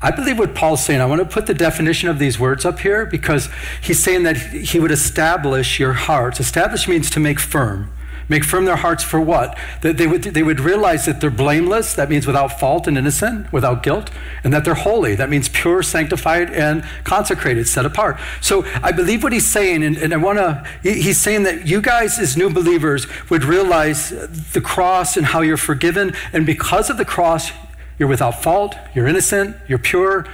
I 0.00 0.12
believe 0.12 0.38
what 0.38 0.54
Paul's 0.54 0.84
saying. 0.84 1.00
I 1.00 1.06
want 1.06 1.20
to 1.20 1.26
put 1.26 1.46
the 1.46 1.54
definition 1.54 2.08
of 2.08 2.18
these 2.20 2.38
words 2.38 2.64
up 2.64 2.78
here 2.78 3.04
because 3.04 3.48
he's 3.80 3.98
saying 3.98 4.22
that 4.22 4.36
he 4.36 4.78
would 4.78 4.92
establish 4.92 5.80
your 5.80 5.92
hearts. 5.92 6.38
Establish 6.38 6.86
means 6.86 7.10
to 7.10 7.20
make 7.20 7.40
firm. 7.40 7.90
Make 8.28 8.44
firm 8.44 8.66
their 8.66 8.76
hearts 8.76 9.02
for 9.02 9.20
what? 9.20 9.58
That 9.80 9.96
they 9.96 10.06
would, 10.06 10.22
they 10.22 10.42
would 10.42 10.60
realize 10.60 11.06
that 11.06 11.20
they're 11.20 11.30
blameless. 11.30 11.94
That 11.94 12.10
means 12.10 12.26
without 12.26 12.60
fault 12.60 12.86
and 12.86 12.98
innocent, 12.98 13.50
without 13.52 13.82
guilt. 13.82 14.10
And 14.44 14.52
that 14.52 14.66
they're 14.66 14.74
holy. 14.74 15.14
That 15.14 15.30
means 15.30 15.48
pure, 15.48 15.82
sanctified, 15.82 16.50
and 16.50 16.84
consecrated, 17.04 17.66
set 17.66 17.86
apart. 17.86 18.18
So 18.42 18.66
I 18.82 18.92
believe 18.92 19.22
what 19.22 19.32
he's 19.32 19.46
saying, 19.46 19.82
and, 19.82 19.96
and 19.96 20.12
I 20.12 20.18
want 20.18 20.38
to, 20.38 20.64
he's 20.82 21.18
saying 21.18 21.44
that 21.44 21.66
you 21.66 21.80
guys, 21.80 22.18
as 22.18 22.36
new 22.36 22.50
believers, 22.50 23.06
would 23.30 23.44
realize 23.44 24.10
the 24.52 24.60
cross 24.60 25.16
and 25.16 25.26
how 25.26 25.40
you're 25.40 25.56
forgiven. 25.56 26.14
And 26.32 26.44
because 26.44 26.90
of 26.90 26.98
the 26.98 27.06
cross, 27.06 27.50
you're 27.98 28.08
without 28.08 28.42
fault, 28.42 28.76
you're 28.94 29.06
innocent, 29.06 29.56
you're 29.66 29.78
pure, 29.78 30.26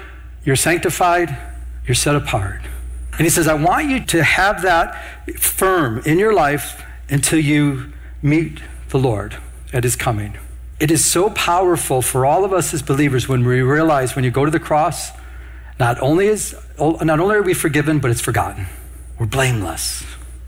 you're 0.44 0.56
sanctified, 0.56 1.36
you're 1.86 1.94
set 1.94 2.16
apart. 2.16 2.60
And 3.12 3.20
he 3.20 3.30
says, 3.30 3.46
I 3.46 3.54
want 3.54 3.88
you 3.88 4.04
to 4.04 4.24
have 4.24 4.62
that 4.62 5.00
firm 5.38 6.02
in 6.04 6.18
your 6.18 6.34
life 6.34 6.83
until 7.08 7.38
you 7.38 7.92
meet 8.22 8.60
the 8.88 8.98
Lord 8.98 9.36
at 9.72 9.84
his 9.84 9.96
coming. 9.96 10.36
It 10.80 10.90
is 10.90 11.04
so 11.04 11.30
powerful 11.30 12.02
for 12.02 12.26
all 12.26 12.44
of 12.44 12.52
us 12.52 12.74
as 12.74 12.82
believers 12.82 13.28
when 13.28 13.44
we 13.44 13.60
realize 13.62 14.14
when 14.14 14.24
you 14.24 14.30
go 14.30 14.44
to 14.44 14.50
the 14.50 14.60
cross, 14.60 15.10
not 15.78 16.00
only 16.00 16.26
is 16.26 16.54
not 16.78 17.20
only 17.20 17.36
are 17.36 17.42
we 17.42 17.54
forgiven, 17.54 18.00
but 18.00 18.10
it's 18.10 18.20
forgotten. 18.20 18.66
We're 19.18 19.26
blameless. 19.26 20.04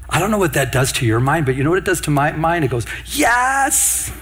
I 0.08 0.18
don't 0.18 0.30
know 0.30 0.38
what 0.38 0.54
that 0.54 0.72
does 0.72 0.92
to 0.92 1.06
your 1.06 1.20
mind, 1.20 1.46
but 1.46 1.56
you 1.56 1.64
know 1.64 1.70
what 1.70 1.78
it 1.78 1.84
does 1.84 2.00
to 2.02 2.10
my 2.10 2.32
mind? 2.32 2.64
It 2.64 2.70
goes, 2.70 2.86
yes! 3.06 4.12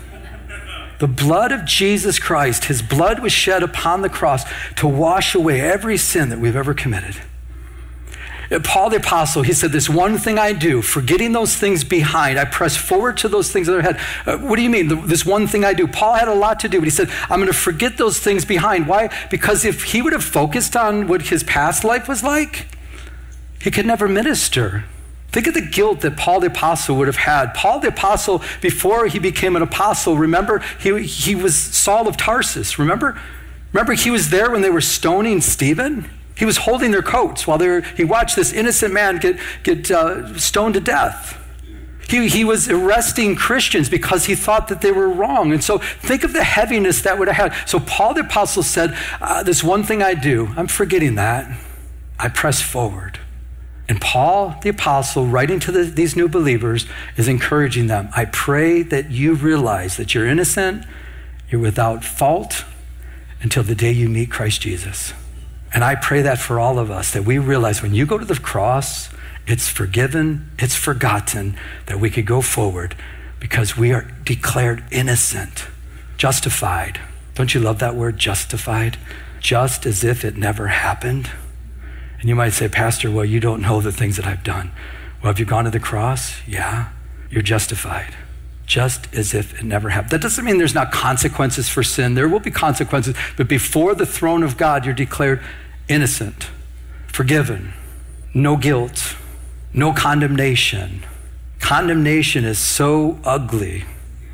The 0.98 1.08
blood 1.08 1.52
of 1.52 1.64
Jesus 1.64 2.18
Christ, 2.18 2.66
his 2.66 2.80
blood 2.80 3.20
was 3.20 3.32
shed 3.32 3.62
upon 3.62 4.02
the 4.02 4.08
cross 4.08 4.44
to 4.76 4.86
wash 4.86 5.34
away 5.34 5.60
every 5.60 5.96
sin 5.96 6.28
that 6.28 6.38
we've 6.38 6.56
ever 6.56 6.72
committed. 6.72 7.16
Paul 8.60 8.90
the 8.90 8.96
Apostle, 8.96 9.42
he 9.42 9.52
said, 9.52 9.72
This 9.72 9.88
one 9.88 10.18
thing 10.18 10.38
I 10.38 10.52
do, 10.52 10.82
forgetting 10.82 11.32
those 11.32 11.56
things 11.56 11.82
behind, 11.82 12.38
I 12.38 12.44
press 12.44 12.76
forward 12.76 13.16
to 13.18 13.28
those 13.28 13.50
things 13.50 13.66
that 13.66 13.76
are 13.76 13.78
ahead. 13.78 14.00
Uh, 14.26 14.38
what 14.38 14.56
do 14.56 14.62
you 14.62 14.70
mean, 14.70 15.06
this 15.06 15.24
one 15.24 15.46
thing 15.46 15.64
I 15.64 15.72
do? 15.72 15.86
Paul 15.86 16.14
had 16.14 16.28
a 16.28 16.34
lot 16.34 16.60
to 16.60 16.68
do, 16.68 16.78
but 16.78 16.84
he 16.84 16.90
said, 16.90 17.10
I'm 17.30 17.40
going 17.40 17.46
to 17.46 17.52
forget 17.52 17.96
those 17.96 18.18
things 18.18 18.44
behind. 18.44 18.86
Why? 18.86 19.08
Because 19.30 19.64
if 19.64 19.84
he 19.84 20.02
would 20.02 20.12
have 20.12 20.24
focused 20.24 20.76
on 20.76 21.08
what 21.08 21.22
his 21.22 21.42
past 21.42 21.84
life 21.84 22.08
was 22.08 22.22
like, 22.22 22.66
he 23.60 23.70
could 23.70 23.86
never 23.86 24.08
minister. 24.08 24.84
Think 25.28 25.46
of 25.48 25.54
the 25.54 25.62
guilt 25.62 26.02
that 26.02 26.16
Paul 26.16 26.40
the 26.40 26.46
Apostle 26.46 26.96
would 26.96 27.08
have 27.08 27.16
had. 27.16 27.54
Paul 27.54 27.80
the 27.80 27.88
Apostle, 27.88 28.42
before 28.60 29.06
he 29.06 29.18
became 29.18 29.56
an 29.56 29.62
apostle, 29.62 30.16
remember, 30.16 30.62
he, 30.78 31.02
he 31.02 31.34
was 31.34 31.56
Saul 31.56 32.06
of 32.06 32.16
Tarsus. 32.16 32.78
Remember? 32.78 33.20
Remember, 33.72 33.94
he 33.94 34.10
was 34.10 34.30
there 34.30 34.50
when 34.52 34.62
they 34.62 34.70
were 34.70 34.80
stoning 34.80 35.40
Stephen? 35.40 36.08
He 36.36 36.44
was 36.44 36.58
holding 36.58 36.90
their 36.90 37.02
coats 37.02 37.46
while 37.46 37.58
they 37.58 37.82
he 37.96 38.04
watched 38.04 38.36
this 38.36 38.52
innocent 38.52 38.92
man 38.92 39.18
get, 39.18 39.38
get 39.62 39.90
uh, 39.90 40.36
stoned 40.36 40.74
to 40.74 40.80
death. 40.80 41.40
He, 42.08 42.28
he 42.28 42.44
was 42.44 42.68
arresting 42.68 43.34
Christians 43.34 43.88
because 43.88 44.26
he 44.26 44.34
thought 44.34 44.68
that 44.68 44.82
they 44.82 44.92
were 44.92 45.08
wrong. 45.08 45.52
And 45.52 45.64
so 45.64 45.78
think 45.78 46.22
of 46.22 46.32
the 46.32 46.44
heaviness 46.44 47.02
that 47.02 47.18
would 47.18 47.28
have 47.28 47.52
had. 47.52 47.68
So 47.68 47.80
Paul 47.80 48.14
the 48.14 48.20
Apostle 48.20 48.62
said, 48.62 48.96
uh, 49.20 49.42
This 49.42 49.64
one 49.64 49.84
thing 49.84 50.02
I 50.02 50.14
do, 50.14 50.52
I'm 50.56 50.66
forgetting 50.66 51.14
that. 51.14 51.58
I 52.18 52.28
press 52.28 52.60
forward. 52.60 53.20
And 53.88 54.00
Paul, 54.00 54.56
the 54.62 54.70
apostle, 54.70 55.26
writing 55.26 55.60
to 55.60 55.72
the, 55.72 55.82
these 55.82 56.16
new 56.16 56.26
believers, 56.26 56.86
is 57.16 57.28
encouraging 57.28 57.86
them. 57.86 58.08
I 58.16 58.24
pray 58.24 58.82
that 58.82 59.10
you 59.10 59.34
realize 59.34 59.98
that 59.98 60.14
you're 60.14 60.26
innocent, 60.26 60.86
you're 61.50 61.60
without 61.60 62.02
fault 62.02 62.64
until 63.42 63.62
the 63.62 63.74
day 63.74 63.92
you 63.92 64.08
meet 64.08 64.30
Christ 64.30 64.62
Jesus. 64.62 65.12
And 65.74 65.82
I 65.82 65.96
pray 65.96 66.22
that 66.22 66.38
for 66.38 66.60
all 66.60 66.78
of 66.78 66.90
us, 66.90 67.12
that 67.12 67.24
we 67.24 67.38
realize 67.38 67.82
when 67.82 67.94
you 67.94 68.06
go 68.06 68.16
to 68.16 68.24
the 68.24 68.38
cross, 68.38 69.10
it's 69.46 69.68
forgiven, 69.68 70.50
it's 70.58 70.76
forgotten, 70.76 71.58
that 71.86 71.98
we 71.98 72.10
could 72.10 72.26
go 72.26 72.40
forward 72.40 72.94
because 73.40 73.76
we 73.76 73.92
are 73.92 74.10
declared 74.24 74.84
innocent, 74.90 75.66
justified. 76.16 77.00
Don't 77.34 77.52
you 77.52 77.60
love 77.60 77.80
that 77.80 77.96
word, 77.96 78.16
justified? 78.16 78.96
Just 79.40 79.84
as 79.84 80.04
if 80.04 80.24
it 80.24 80.36
never 80.36 80.68
happened. 80.68 81.30
And 82.20 82.28
you 82.28 82.36
might 82.36 82.54
say, 82.54 82.68
Pastor, 82.68 83.10
well, 83.10 83.24
you 83.24 83.40
don't 83.40 83.60
know 83.60 83.80
the 83.80 83.92
things 83.92 84.16
that 84.16 84.26
I've 84.26 84.44
done. 84.44 84.70
Well, 85.20 85.32
have 85.32 85.40
you 85.40 85.44
gone 85.44 85.64
to 85.64 85.70
the 85.70 85.80
cross? 85.80 86.40
Yeah. 86.46 86.90
You're 87.30 87.42
justified. 87.42 88.14
Just 88.64 89.12
as 89.12 89.34
if 89.34 89.58
it 89.58 89.64
never 89.64 89.90
happened. 89.90 90.12
That 90.12 90.22
doesn't 90.22 90.44
mean 90.44 90.56
there's 90.56 90.74
not 90.74 90.92
consequences 90.92 91.68
for 91.68 91.82
sin. 91.82 92.14
There 92.14 92.28
will 92.28 92.40
be 92.40 92.50
consequences. 92.50 93.14
But 93.36 93.48
before 93.48 93.94
the 93.94 94.06
throne 94.06 94.42
of 94.42 94.56
God, 94.56 94.86
you're 94.86 94.94
declared 94.94 95.42
innocent, 95.88 96.50
forgiven, 97.06 97.72
no 98.32 98.56
guilt, 98.56 99.16
no 99.72 99.92
condemnation. 99.92 101.04
Condemnation 101.60 102.44
is 102.44 102.58
so 102.58 103.18
ugly. 103.24 103.84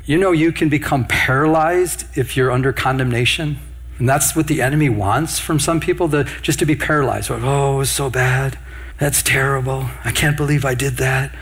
You 0.05 0.17
know, 0.17 0.31
you 0.31 0.51
can 0.51 0.69
become 0.69 1.05
paralyzed 1.05 2.05
if 2.17 2.35
you're 2.35 2.51
under 2.51 2.73
condemnation. 2.73 3.59
And 3.99 4.09
that's 4.09 4.35
what 4.35 4.47
the 4.47 4.61
enemy 4.61 4.89
wants 4.89 5.39
from 5.39 5.59
some 5.59 5.79
people, 5.79 6.07
the, 6.07 6.23
just 6.41 6.59
to 6.59 6.65
be 6.65 6.75
paralyzed. 6.75 7.29
oh, 7.29 7.75
it 7.75 7.77
was 7.77 7.91
so 7.91 8.09
bad. 8.09 8.57
That's 8.97 9.21
terrible. 9.23 9.89
I 10.03 10.11
can't 10.11 10.35
believe 10.35 10.65
I 10.65 10.73
did 10.75 10.97
that. 10.97 11.33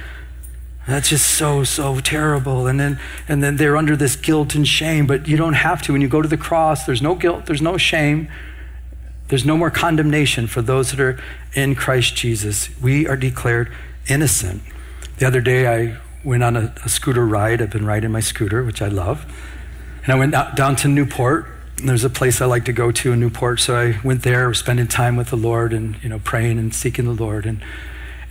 That's 0.88 1.10
just 1.10 1.28
so, 1.28 1.64
so 1.64 2.00
terrible. 2.00 2.68
And 2.68 2.80
then, 2.80 3.00
and 3.28 3.44
then 3.44 3.58
they're 3.58 3.78
under 3.78 3.96
this 3.96 4.16
guilt 4.16 4.56
and 4.56 4.68
shame, 4.68 5.08
but 5.08 5.28
you 5.28 5.38
don't 5.38 5.54
have 5.54 5.82
to. 5.84 5.94
When 5.94 6.02
you 6.02 6.08
go 6.08 6.22
to 6.22 6.28
the 6.28 6.38
cross, 6.38 6.86
there's 6.86 7.02
no 7.02 7.16
guilt, 7.16 7.46
there's 7.46 7.62
no 7.62 7.78
shame, 7.78 8.30
there's 9.30 9.46
no 9.46 9.56
more 9.56 9.72
condemnation 9.72 10.48
for 10.48 10.62
those 10.62 10.92
that 10.92 11.00
are 11.00 11.20
in 11.54 11.76
Christ 11.76 12.16
Jesus. 12.16 12.70
We 12.82 13.08
are 13.08 13.16
declared 13.16 13.72
innocent. 14.08 14.62
The 15.18 15.28
other 15.28 15.42
day, 15.42 15.68
I 15.68 15.98
went 16.24 16.44
on 16.44 16.58
a, 16.58 16.74
a 16.84 16.90
scooter 16.90 17.26
ride. 17.26 17.62
I've 17.62 17.70
been 17.70 17.86
riding 17.86 18.12
my 18.12 18.20
scooter, 18.20 18.64
which 18.64 18.82
I 18.82 18.88
love. 18.88 19.26
And 20.04 20.14
I 20.14 20.16
went 20.16 20.34
down 20.56 20.76
to 20.78 20.88
Newport. 20.88 21.46
There's 21.84 22.04
a 22.04 22.10
place 22.10 22.42
I 22.42 22.46
like 22.46 22.66
to 22.66 22.74
go 22.74 22.92
to 22.92 23.14
in 23.14 23.20
Newport. 23.20 23.60
So 23.60 23.76
I 23.78 24.00
went 24.04 24.24
there, 24.24 24.54
spending 24.54 24.88
time 24.88 25.16
with 25.16 25.30
the 25.30 25.38
Lord 25.38 25.74
and, 25.74 26.02
you 26.04 26.10
know, 26.10 26.20
praying 26.20 26.58
and 26.58 26.74
seeking 26.74 27.06
the 27.06 27.12
Lord. 27.12 27.46
And 27.46 27.62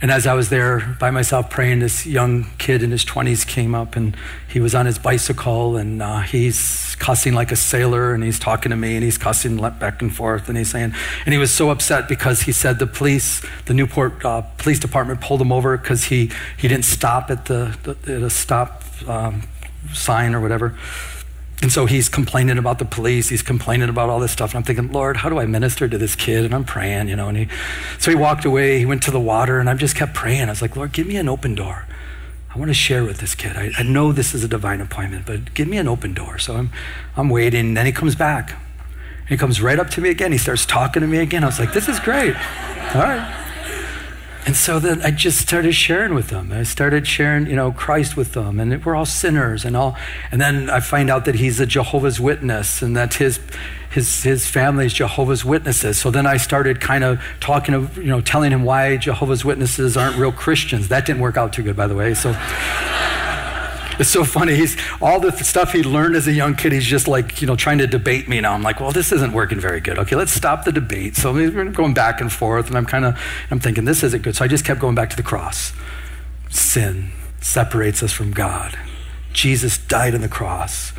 and 0.01 0.11
as 0.11 0.25
I 0.25 0.33
was 0.33 0.49
there 0.49 0.95
by 0.97 1.11
myself 1.11 1.49
praying, 1.49 1.79
this 1.79 2.05
young 2.05 2.45
kid 2.57 2.81
in 2.81 2.91
his 2.91 3.03
20s 3.03 3.45
came 3.45 3.75
up 3.75 3.97
and 3.97 4.15
he 4.47 4.61
was 4.61 4.73
on 4.73 4.85
his 4.85 4.97
bicycle 4.97 5.75
and 5.75 6.01
uh, 6.01 6.21
he's 6.21 6.95
cussing 6.99 7.33
like 7.33 7.51
a 7.51 7.57
sailor 7.57 8.13
and 8.13 8.23
he's 8.23 8.39
talking 8.39 8.69
to 8.69 8.77
me 8.77 8.95
and 8.95 9.03
he's 9.03 9.17
cussing 9.17 9.57
back 9.57 10.01
and 10.01 10.15
forth 10.15 10.47
and 10.47 10.57
he's 10.57 10.71
saying, 10.71 10.93
and 11.25 11.33
he 11.33 11.37
was 11.37 11.51
so 11.51 11.69
upset 11.69 12.07
because 12.07 12.43
he 12.43 12.53
said 12.53 12.79
the 12.79 12.87
police, 12.87 13.45
the 13.65 13.73
Newport 13.73 14.23
uh, 14.23 14.41
Police 14.57 14.79
Department 14.79 15.19
pulled 15.19 15.41
him 15.41 15.51
over 15.51 15.77
because 15.77 16.05
he, 16.05 16.31
he 16.57 16.69
didn't 16.69 16.85
stop 16.85 17.29
at 17.29 17.45
the, 17.45 17.77
the, 17.83 17.93
the 18.19 18.29
stop 18.29 18.83
um, 19.05 19.43
sign 19.91 20.33
or 20.33 20.39
whatever. 20.39 20.77
And 21.61 21.71
so 21.71 21.85
he's 21.85 22.07
complaining 22.07 22.57
about 22.57 22.79
the 22.79 22.85
police. 22.85 23.27
He's 23.27 23.41
complaining 23.41 23.89
about 23.89 24.09
all 24.09 24.19
this 24.19 24.31
stuff. 24.31 24.51
And 24.51 24.57
I'm 24.59 24.63
thinking, 24.63 24.93
Lord, 24.93 25.17
how 25.17 25.27
do 25.27 25.39
I 25.39 25.45
minister 25.45 25.89
to 25.89 25.97
this 25.97 26.15
kid? 26.15 26.45
And 26.45 26.53
I'm 26.55 26.63
praying, 26.63 27.09
you 27.09 27.17
know. 27.17 27.27
And 27.27 27.37
he, 27.37 27.47
so 27.97 28.11
he 28.11 28.15
walked 28.15 28.45
away. 28.45 28.79
He 28.79 28.85
went 28.85 29.03
to 29.03 29.11
the 29.11 29.19
water, 29.19 29.59
and 29.59 29.69
I 29.69 29.73
just 29.73 29.95
kept 29.95 30.13
praying. 30.13 30.43
I 30.43 30.51
was 30.51 30.61
like, 30.61 30.77
Lord, 30.77 30.93
give 30.93 31.05
me 31.05 31.17
an 31.17 31.27
open 31.27 31.55
door. 31.55 31.85
I 32.53 32.57
want 32.57 32.69
to 32.69 32.73
share 32.73 33.03
with 33.03 33.17
this 33.17 33.35
kid. 33.35 33.57
I, 33.57 33.71
I 33.77 33.83
know 33.83 34.13
this 34.13 34.33
is 34.33 34.43
a 34.43 34.47
divine 34.47 34.79
appointment, 34.79 35.25
but 35.25 35.53
give 35.53 35.67
me 35.67 35.77
an 35.77 35.87
open 35.87 36.13
door. 36.13 36.39
So 36.39 36.55
I'm, 36.55 36.71
I'm 37.17 37.29
waiting. 37.29 37.67
And 37.67 37.77
then 37.77 37.85
he 37.85 37.91
comes 37.91 38.15
back. 38.15 38.55
He 39.27 39.35
comes 39.35 39.61
right 39.61 39.77
up 39.77 39.89
to 39.91 40.01
me 40.01 40.09
again. 40.09 40.31
He 40.31 40.37
starts 40.37 40.65
talking 40.65 41.01
to 41.01 41.07
me 41.07 41.17
again. 41.17 41.43
I 41.43 41.47
was 41.47 41.59
like, 41.59 41.73
this 41.73 41.89
is 41.89 41.99
great. 41.99 42.35
All 42.95 43.01
right. 43.01 43.38
And 44.49 44.57
so 44.57 44.79
then 44.79 45.03
I 45.03 45.11
just 45.11 45.37
started 45.37 45.73
sharing 45.73 46.15
with 46.15 46.29
them. 46.29 46.51
I 46.51 46.63
started 46.63 47.05
sharing, 47.05 47.45
you 47.45 47.55
know, 47.55 47.71
Christ 47.71 48.17
with 48.17 48.33
them, 48.33 48.59
and 48.59 48.83
we're 48.83 48.95
all 48.95 49.05
sinners 49.05 49.63
and 49.63 49.77
all. 49.77 49.95
And 50.31 50.41
then 50.41 50.71
I 50.71 50.79
find 50.79 51.11
out 51.11 51.25
that 51.25 51.35
he's 51.35 51.59
a 51.59 51.67
Jehovah's 51.67 52.19
Witness, 52.19 52.81
and 52.81 52.97
that 52.97 53.13
his 53.13 53.39
his 53.91 54.23
his 54.23 54.47
family 54.47 54.87
is 54.87 54.93
Jehovah's 54.93 55.45
Witnesses. 55.45 55.99
So 55.99 56.09
then 56.09 56.25
I 56.25 56.37
started 56.37 56.81
kind 56.81 57.03
of 57.03 57.21
talking 57.39 57.75
of, 57.75 57.95
you 57.97 58.05
know, 58.05 58.21
telling 58.21 58.51
him 58.51 58.63
why 58.63 58.97
Jehovah's 58.97 59.45
Witnesses 59.45 59.95
aren't 59.95 60.17
real 60.17 60.31
Christians. 60.31 60.87
That 60.87 61.05
didn't 61.05 61.21
work 61.21 61.37
out 61.37 61.53
too 61.53 61.61
good, 61.61 61.75
by 61.75 61.85
the 61.85 61.95
way. 61.95 62.15
So. 62.15 62.35
It's 63.99 64.09
so 64.09 64.23
funny. 64.23 64.55
He's 64.55 64.77
all 65.01 65.19
the 65.19 65.31
stuff 65.31 65.73
he 65.73 65.83
learned 65.83 66.15
as 66.15 66.25
a 66.27 66.31
young 66.31 66.55
kid. 66.55 66.71
He's 66.71 66.85
just 66.85 67.07
like 67.07 67.41
you 67.41 67.47
know 67.47 67.55
trying 67.55 67.79
to 67.79 67.87
debate 67.87 68.29
me 68.29 68.39
now. 68.39 68.53
I'm 68.53 68.63
like, 68.63 68.79
well, 68.79 68.91
this 68.91 69.11
isn't 69.11 69.33
working 69.33 69.59
very 69.59 69.81
good. 69.81 69.99
Okay, 69.99 70.15
let's 70.15 70.31
stop 70.31 70.63
the 70.63 70.71
debate. 70.71 71.15
So 71.15 71.33
we're 71.33 71.65
going 71.65 71.93
back 71.93 72.21
and 72.21 72.31
forth, 72.31 72.67
and 72.67 72.77
I'm 72.77 72.85
kind 72.85 73.05
of 73.05 73.19
I'm 73.51 73.59
thinking 73.59 73.85
this 73.85 74.01
isn't 74.03 74.23
good. 74.23 74.35
So 74.35 74.45
I 74.45 74.47
just 74.47 74.63
kept 74.63 74.79
going 74.79 74.95
back 74.95 75.09
to 75.09 75.17
the 75.17 75.23
cross. 75.23 75.73
Sin 76.49 77.11
separates 77.41 78.01
us 78.01 78.13
from 78.13 78.31
God. 78.31 78.77
Jesus 79.33 79.77
died 79.77 80.15
on 80.15 80.21
the 80.21 80.29
cross 80.29 80.93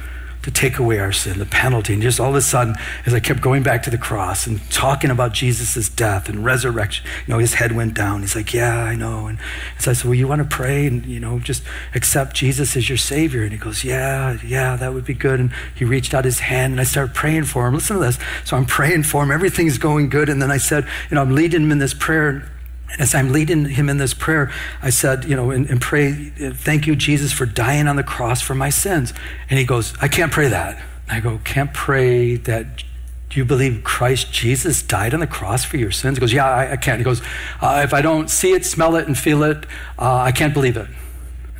to 0.50 0.60
take 0.60 0.78
away 0.78 0.98
our 0.98 1.12
sin, 1.12 1.38
the 1.38 1.46
penalty. 1.46 1.92
And 1.92 2.02
just 2.02 2.20
all 2.20 2.30
of 2.30 2.34
a 2.34 2.40
sudden, 2.40 2.74
as 3.06 3.14
I 3.14 3.20
kept 3.20 3.40
going 3.40 3.62
back 3.62 3.82
to 3.84 3.90
the 3.90 3.98
cross 3.98 4.46
and 4.46 4.60
talking 4.70 5.10
about 5.10 5.32
Jesus' 5.32 5.88
death 5.88 6.28
and 6.28 6.44
resurrection, 6.44 7.06
you 7.26 7.32
know, 7.32 7.38
his 7.38 7.54
head 7.54 7.72
went 7.72 7.94
down. 7.94 8.20
He's 8.20 8.34
like, 8.34 8.52
Yeah, 8.52 8.82
I 8.82 8.96
know. 8.96 9.26
And 9.26 9.38
so 9.78 9.90
I 9.90 9.94
said, 9.94 10.04
Well, 10.06 10.14
you 10.14 10.28
want 10.28 10.42
to 10.42 10.48
pray 10.48 10.86
and, 10.86 11.04
you 11.06 11.20
know, 11.20 11.38
just 11.38 11.62
accept 11.94 12.34
Jesus 12.34 12.76
as 12.76 12.88
your 12.88 12.98
Savior? 12.98 13.42
And 13.42 13.52
he 13.52 13.58
goes, 13.58 13.84
Yeah, 13.84 14.38
yeah, 14.44 14.76
that 14.76 14.92
would 14.92 15.04
be 15.04 15.14
good. 15.14 15.40
And 15.40 15.52
he 15.74 15.84
reached 15.84 16.14
out 16.14 16.24
his 16.24 16.40
hand 16.40 16.72
and 16.72 16.80
I 16.80 16.84
started 16.84 17.14
praying 17.14 17.44
for 17.44 17.66
him. 17.66 17.74
Listen 17.74 17.96
to 17.96 18.02
this. 18.02 18.18
So 18.44 18.56
I'm 18.56 18.66
praying 18.66 19.04
for 19.04 19.22
him. 19.22 19.30
Everything's 19.30 19.78
going 19.78 20.08
good. 20.08 20.28
And 20.28 20.42
then 20.42 20.50
I 20.50 20.58
said, 20.58 20.84
You 21.10 21.14
know, 21.14 21.22
I'm 21.22 21.34
leading 21.34 21.62
him 21.62 21.72
in 21.72 21.78
this 21.78 21.94
prayer. 21.94 22.50
As 22.98 23.14
I'm 23.14 23.32
leading 23.32 23.66
him 23.66 23.88
in 23.88 23.98
this 23.98 24.14
prayer, 24.14 24.52
I 24.82 24.90
said, 24.90 25.24
you 25.24 25.36
know, 25.36 25.50
and, 25.50 25.68
and, 25.70 25.80
pray, 25.80 26.12
thank 26.12 26.86
you, 26.86 26.96
Jesus, 26.96 27.32
for 27.32 27.46
dying 27.46 27.86
on 27.86 27.96
the 27.96 28.02
cross 28.02 28.42
for 28.42 28.54
my 28.54 28.68
sins. 28.68 29.14
And 29.48 29.58
he 29.58 29.64
goes, 29.64 29.94
I 30.00 30.08
can't 30.08 30.32
pray 30.32 30.48
that. 30.48 30.76
And 31.08 31.16
I 31.16 31.20
go, 31.20 31.40
can't 31.44 31.72
pray 31.72 32.36
that 32.36 32.84
do 33.30 33.38
you 33.38 33.44
believe 33.44 33.84
Christ 33.84 34.32
Jesus 34.32 34.82
died 34.82 35.14
on 35.14 35.20
the 35.20 35.26
cross 35.26 35.64
for 35.64 35.76
your 35.76 35.92
sins? 35.92 36.16
He 36.16 36.20
goes, 36.20 36.32
yeah, 36.32 36.46
I, 36.46 36.72
I 36.72 36.76
can't. 36.76 36.98
He 36.98 37.04
goes, 37.04 37.22
uh, 37.60 37.80
if 37.84 37.94
I 37.94 38.02
don't 38.02 38.28
see 38.28 38.52
it, 38.52 38.64
smell 38.66 38.96
it, 38.96 39.06
and 39.06 39.16
feel 39.16 39.44
it, 39.44 39.66
uh, 39.98 40.16
I 40.16 40.32
can't 40.32 40.52
believe 40.52 40.76
it. 40.76 40.88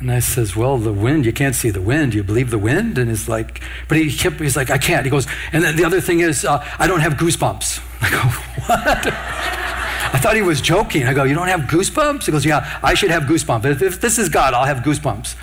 And 0.01 0.11
I 0.11 0.19
says, 0.19 0.55
well, 0.55 0.77
the 0.77 0.91
wind, 0.91 1.25
you 1.25 1.31
can't 1.31 1.55
see 1.55 1.69
the 1.69 1.81
wind. 1.81 2.13
You 2.13 2.23
believe 2.23 2.49
the 2.49 2.57
wind? 2.57 2.97
And 2.97 3.09
he's 3.09 3.29
like, 3.29 3.61
but 3.87 3.97
he 3.97 4.11
kept, 4.11 4.39
he's 4.41 4.57
like, 4.57 4.69
I 4.69 4.79
can't. 4.79 5.05
He 5.05 5.11
goes, 5.11 5.27
and 5.53 5.63
then 5.63 5.77
the 5.77 5.85
other 5.85 6.01
thing 6.01 6.19
is, 6.19 6.43
uh, 6.43 6.65
I 6.77 6.87
don't 6.87 7.01
have 7.01 7.13
goosebumps. 7.13 7.81
I 8.01 8.09
go, 8.09 8.17
what? 8.65 9.70
I 10.13 10.19
thought 10.19 10.35
he 10.35 10.41
was 10.41 10.61
joking. 10.61 11.05
I 11.05 11.13
go, 11.13 11.23
You 11.23 11.35
don't 11.35 11.47
have 11.47 11.61
goosebumps? 11.61 12.25
He 12.25 12.31
goes, 12.31 12.45
Yeah, 12.45 12.79
I 12.83 12.93
should 12.93 13.11
have 13.11 13.23
goosebumps. 13.23 13.65
If, 13.65 13.81
if 13.81 14.01
this 14.01 14.17
is 14.17 14.29
God, 14.29 14.53
I'll 14.53 14.65
have 14.65 14.83
goosebumps. 14.83 15.35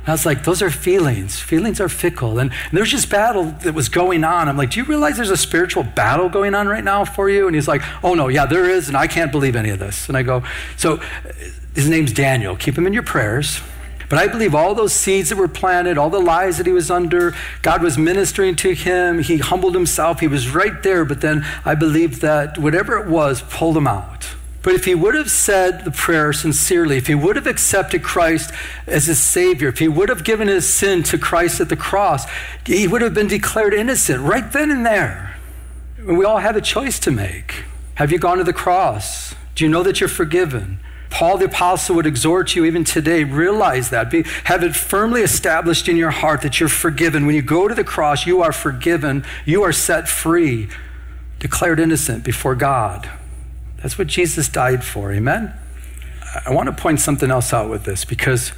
And 0.00 0.08
I 0.08 0.12
was 0.12 0.26
like, 0.26 0.44
Those 0.44 0.60
are 0.62 0.70
feelings. 0.70 1.38
Feelings 1.38 1.80
are 1.80 1.88
fickle. 1.88 2.38
And, 2.38 2.50
and 2.50 2.78
there's 2.78 2.92
this 2.92 3.06
battle 3.06 3.44
that 3.62 3.74
was 3.74 3.88
going 3.88 4.24
on. 4.24 4.48
I'm 4.48 4.56
like, 4.56 4.70
Do 4.70 4.80
you 4.80 4.86
realize 4.86 5.16
there's 5.16 5.30
a 5.30 5.36
spiritual 5.36 5.84
battle 5.84 6.28
going 6.28 6.54
on 6.54 6.66
right 6.66 6.84
now 6.84 7.04
for 7.04 7.30
you? 7.30 7.46
And 7.46 7.54
he's 7.54 7.68
like, 7.68 7.82
Oh, 8.02 8.14
no, 8.14 8.28
yeah, 8.28 8.46
there 8.46 8.68
is. 8.68 8.88
And 8.88 8.96
I 8.96 9.06
can't 9.06 9.30
believe 9.30 9.54
any 9.54 9.70
of 9.70 9.78
this. 9.78 10.08
And 10.08 10.16
I 10.16 10.22
go, 10.22 10.42
So 10.76 10.94
uh, 10.94 11.32
his 11.74 11.88
name's 11.88 12.12
Daniel. 12.12 12.56
Keep 12.56 12.76
him 12.76 12.86
in 12.86 12.92
your 12.92 13.04
prayers. 13.04 13.60
But 14.12 14.18
I 14.18 14.26
believe 14.26 14.54
all 14.54 14.74
those 14.74 14.92
seeds 14.92 15.30
that 15.30 15.36
were 15.36 15.48
planted, 15.48 15.96
all 15.96 16.10
the 16.10 16.20
lies 16.20 16.58
that 16.58 16.66
he 16.66 16.72
was 16.72 16.90
under, 16.90 17.34
God 17.62 17.82
was 17.82 17.96
ministering 17.96 18.56
to 18.56 18.74
him. 18.74 19.20
He 19.20 19.38
humbled 19.38 19.74
himself. 19.74 20.20
He 20.20 20.28
was 20.28 20.54
right 20.54 20.82
there. 20.82 21.06
But 21.06 21.22
then 21.22 21.46
I 21.64 21.74
believe 21.74 22.20
that 22.20 22.58
whatever 22.58 22.98
it 22.98 23.08
was 23.08 23.40
pulled 23.40 23.74
him 23.74 23.86
out. 23.86 24.34
But 24.62 24.74
if 24.74 24.84
he 24.84 24.94
would 24.94 25.14
have 25.14 25.30
said 25.30 25.86
the 25.86 25.90
prayer 25.90 26.34
sincerely, 26.34 26.98
if 26.98 27.06
he 27.06 27.14
would 27.14 27.36
have 27.36 27.46
accepted 27.46 28.02
Christ 28.02 28.52
as 28.86 29.06
his 29.06 29.18
Savior, 29.18 29.68
if 29.68 29.78
he 29.78 29.88
would 29.88 30.10
have 30.10 30.24
given 30.24 30.46
his 30.46 30.68
sin 30.68 31.02
to 31.04 31.16
Christ 31.16 31.58
at 31.62 31.70
the 31.70 31.74
cross, 31.74 32.26
he 32.66 32.86
would 32.86 33.00
have 33.00 33.14
been 33.14 33.28
declared 33.28 33.72
innocent 33.72 34.20
right 34.20 34.52
then 34.52 34.70
and 34.70 34.84
there. 34.84 35.38
We 36.04 36.26
all 36.26 36.36
have 36.36 36.54
a 36.54 36.60
choice 36.60 36.98
to 36.98 37.10
make. 37.10 37.64
Have 37.94 38.12
you 38.12 38.18
gone 38.18 38.36
to 38.36 38.44
the 38.44 38.52
cross? 38.52 39.34
Do 39.54 39.64
you 39.64 39.70
know 39.70 39.82
that 39.82 40.00
you're 40.00 40.08
forgiven? 40.10 40.80
Paul 41.12 41.36
the 41.36 41.44
Apostle 41.44 41.96
would 41.96 42.06
exhort 42.06 42.56
you 42.56 42.64
even 42.64 42.84
today, 42.84 43.22
realize 43.22 43.90
that. 43.90 44.10
Be, 44.10 44.22
have 44.44 44.62
it 44.62 44.74
firmly 44.74 45.20
established 45.20 45.86
in 45.86 45.96
your 45.96 46.10
heart 46.10 46.40
that 46.40 46.58
you're 46.58 46.70
forgiven. 46.70 47.26
When 47.26 47.34
you 47.34 47.42
go 47.42 47.68
to 47.68 47.74
the 47.74 47.84
cross, 47.84 48.26
you 48.26 48.42
are 48.42 48.50
forgiven, 48.50 49.24
you 49.44 49.62
are 49.62 49.72
set 49.72 50.08
free, 50.08 50.68
declared 51.38 51.78
innocent 51.78 52.24
before 52.24 52.54
God. 52.54 53.10
That's 53.82 53.98
what 53.98 54.06
Jesus 54.06 54.48
died 54.48 54.82
for. 54.82 55.12
Amen? 55.12 55.52
I 56.46 56.50
want 56.50 56.74
to 56.74 56.82
point 56.82 56.98
something 56.98 57.30
else 57.30 57.52
out 57.52 57.68
with 57.68 57.84
this 57.84 58.06
because 58.06 58.52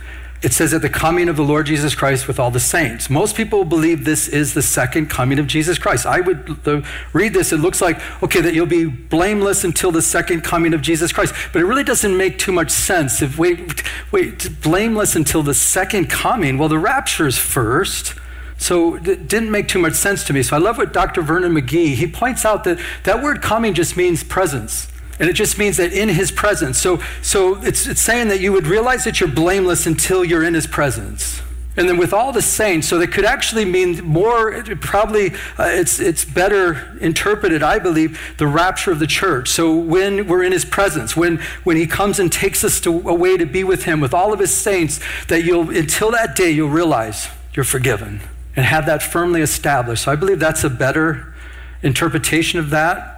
it 0.45 0.53
says 0.53 0.75
at 0.75 0.83
the 0.83 0.91
coming 0.91 1.31
of 1.31 1.37
the 1.37 1.43
Lord 1.43 1.65
Jesus 1.65 1.95
Christ 1.95 2.29
with 2.29 2.39
all 2.39 2.51
the 2.51 2.61
saints. 2.61 3.09
Most 3.09 3.35
people 3.35 3.65
believe 3.65 4.05
this 4.05 4.29
is 4.29 4.53
the 4.53 4.61
second 4.61 5.09
coming 5.09 5.39
of 5.39 5.47
Jesus 5.47 5.79
Christ. 5.79 6.05
I 6.05 6.21
would 6.21 6.47
the, 6.65 6.87
read 7.15 7.33
this, 7.33 7.51
it 7.51 7.61
looks 7.61 7.81
like, 7.81 7.99
okay, 8.23 8.43
that 8.43 8.53
you'll 8.53 8.67
be 8.67 8.85
blameless 8.85 9.65
until 9.65 9.91
the 9.91 10.03
second 10.03 10.43
coming 10.43 10.75
of 10.75 10.83
Jesus 10.83 11.15
Christ. 11.15 11.35
But 11.55 11.63
it 11.63 11.65
really 11.65 11.83
doesn't 11.83 12.15
make 12.15 12.39
too 12.39 12.53
much 12.53 12.71
sense. 12.71 13.23
If 13.23 13.39
wait, 13.39 13.83
wait, 14.13 14.61
blameless 14.61 15.17
until 15.17 15.43
the 15.43 15.55
second 15.55 16.11
coming, 16.11 16.59
well, 16.59 16.69
the 16.69 16.79
rapture 16.79 17.27
is 17.27 17.39
first. 17.39 18.15
So 18.59 18.97
it 18.97 19.27
didn't 19.27 19.51
make 19.51 19.67
too 19.67 19.79
much 19.79 19.95
sense 19.95 20.25
to 20.25 20.35
me. 20.35 20.43
So 20.43 20.57
I 20.57 20.59
love 20.59 20.77
what 20.77 20.93
Dr. 20.93 21.23
Vernon 21.23 21.55
McGee, 21.55 21.95
he 21.95 22.07
points 22.07 22.45
out 22.45 22.65
that 22.65 22.79
that 23.05 23.23
word 23.23 23.41
coming 23.41 23.73
just 23.73 23.97
means 23.97 24.23
presence. 24.23 24.89
And 25.19 25.29
it 25.29 25.35
just 25.35 25.59
means 25.59 25.77
that 25.77 25.93
in 25.93 26.09
his 26.09 26.33
presence. 26.33 26.79
So, 26.79 27.01
so 27.23 27.63
it's, 27.63 27.87
it's 27.87 28.01
saying 28.01 28.29
that 28.29 28.41
you 28.41 28.53
would 28.53 28.67
realize 28.67 29.05
that 29.05 29.21
you're 29.21 29.29
blameless 29.29 29.87
until 29.87 30.25
you're 30.25 30.45
in 30.45 30.55
his 30.55 30.67
presence. 30.67 31.41
And 31.77 31.89
then 31.89 31.97
with 31.97 32.13
all 32.13 32.33
the 32.33 32.43
saints, 32.43 32.87
so 32.87 32.99
that 32.99 33.09
could 33.09 33.25
actually 33.25 33.65
mean 33.65 34.05
more, 34.05 34.63
probably 34.81 35.33
uh, 35.59 35.71
it's, 35.73 35.99
it's 35.99 36.25
better 36.25 36.97
interpreted, 37.01 37.65
I 37.65 37.81
believe, 37.81 38.37
the 38.39 38.47
rapture 38.47 38.93
of 38.93 39.01
the 39.01 39.09
church. 39.09 39.49
So 39.49 39.75
when 39.75 40.29
we're 40.29 40.45
in 40.45 40.53
his 40.53 40.65
presence, 40.65 41.17
when, 41.17 41.39
when 41.65 41.77
he 41.77 41.87
comes 41.87 42.21
and 42.21 42.31
takes 42.31 42.63
us 42.63 42.81
to, 42.83 43.09
away 43.09 43.37
to 43.39 43.47
be 43.47 43.65
with 43.65 43.85
him, 43.85 44.01
with 44.01 44.15
all 44.15 44.33
of 44.33 44.39
his 44.39 44.53
saints, 44.53 45.01
that 45.27 45.43
you'll, 45.43 45.71
until 45.71 46.13
that 46.13 46.37
day, 46.37 46.51
you'll 46.51 46.69
realize 46.69 47.29
you're 47.55 47.65
forgiven 47.65 48.21
and 48.55 48.67
have 48.67 48.87
that 48.87 49.03
firmly 49.03 49.41
established. 49.41 50.05
So 50.05 50.13
I 50.13 50.17
believe 50.17 50.39
that's 50.39 50.63
a 50.63 50.71
better 50.71 51.35
interpretation 51.83 52.61
of 52.61 52.71
that. 52.71 53.14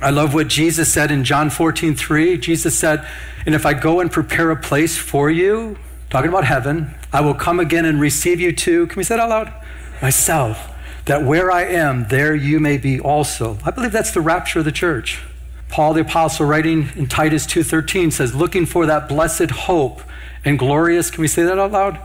I 0.00 0.10
love 0.10 0.34
what 0.34 0.48
Jesus 0.48 0.92
said 0.92 1.10
in 1.10 1.24
John 1.24 1.48
14, 1.48 1.94
3. 1.94 2.36
Jesus 2.38 2.78
said, 2.78 3.06
And 3.46 3.54
if 3.54 3.64
I 3.64 3.72
go 3.72 4.00
and 4.00 4.10
prepare 4.10 4.50
a 4.50 4.56
place 4.56 4.96
for 4.96 5.30
you, 5.30 5.78
talking 6.10 6.28
about 6.28 6.44
heaven, 6.44 6.94
I 7.12 7.20
will 7.22 7.34
come 7.34 7.58
again 7.60 7.84
and 7.84 8.00
receive 8.00 8.40
you 8.40 8.52
to, 8.52 8.86
can 8.86 8.96
we 8.96 9.04
say 9.04 9.16
that 9.16 9.22
out 9.22 9.30
loud? 9.30 9.52
Myself, 10.02 10.70
that 11.06 11.24
where 11.24 11.50
I 11.50 11.64
am, 11.64 12.08
there 12.08 12.34
you 12.34 12.60
may 12.60 12.76
be 12.76 13.00
also. 13.00 13.58
I 13.64 13.70
believe 13.70 13.92
that's 13.92 14.10
the 14.10 14.20
rapture 14.20 14.58
of 14.58 14.64
the 14.64 14.72
church. 14.72 15.22
Paul 15.68 15.94
the 15.94 16.02
apostle 16.02 16.46
writing 16.46 16.90
in 16.94 17.06
Titus 17.06 17.46
2:13 17.46 18.12
says 18.12 18.34
looking 18.34 18.66
for 18.66 18.86
that 18.86 19.08
blessed 19.08 19.50
hope 19.50 20.02
and 20.44 20.58
glorious 20.58 21.10
can 21.10 21.20
we 21.20 21.28
say 21.28 21.42
that 21.42 21.58
out 21.58 21.72
loud 21.72 21.98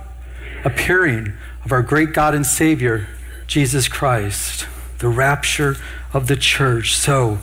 appearing 0.66 1.34
of 1.64 1.72
our 1.72 1.84
great 1.84 2.14
God 2.14 2.34
and 2.34 2.46
Savior 2.46 3.08
Jesus 3.48 3.88
Christ 3.88 4.68
the 4.98 5.10
rapture 5.10 5.78
of 6.14 6.28
the 6.28 6.36
church 6.36 6.96
so 6.96 7.40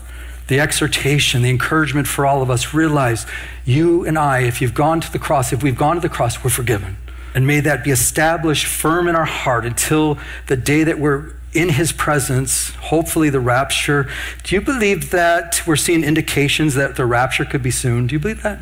the 0.48 0.60
exhortation 0.60 1.42
the 1.42 1.50
encouragement 1.50 2.06
for 2.06 2.26
all 2.26 2.42
of 2.42 2.50
us 2.50 2.74
realize 2.74 3.26
you 3.64 4.04
and 4.04 4.18
I 4.18 4.40
if 4.40 4.60
you've 4.60 4.74
gone 4.74 5.00
to 5.00 5.12
the 5.12 5.18
cross 5.18 5.52
if 5.52 5.62
we've 5.62 5.78
gone 5.78 5.94
to 5.94 6.00
the 6.00 6.08
cross 6.08 6.42
we're 6.42 6.50
forgiven 6.50 6.96
and 7.34 7.46
may 7.46 7.60
that 7.60 7.84
be 7.84 7.90
established 7.90 8.66
firm 8.66 9.06
in 9.08 9.14
our 9.14 9.24
heart 9.24 9.64
until 9.64 10.18
the 10.46 10.56
day 10.56 10.82
that 10.84 10.98
we're 10.98 11.34
in 11.54 11.70
his 11.70 11.92
presence, 11.92 12.70
hopefully 12.74 13.30
the 13.30 13.40
rapture. 13.40 14.08
Do 14.42 14.54
you 14.54 14.60
believe 14.60 15.10
that 15.10 15.66
we're 15.66 15.76
seeing 15.76 16.04
indications 16.04 16.74
that 16.74 16.96
the 16.96 17.06
rapture 17.06 17.44
could 17.44 17.62
be 17.62 17.70
soon? 17.70 18.06
Do 18.06 18.14
you 18.14 18.18
believe 18.18 18.42
that? 18.42 18.60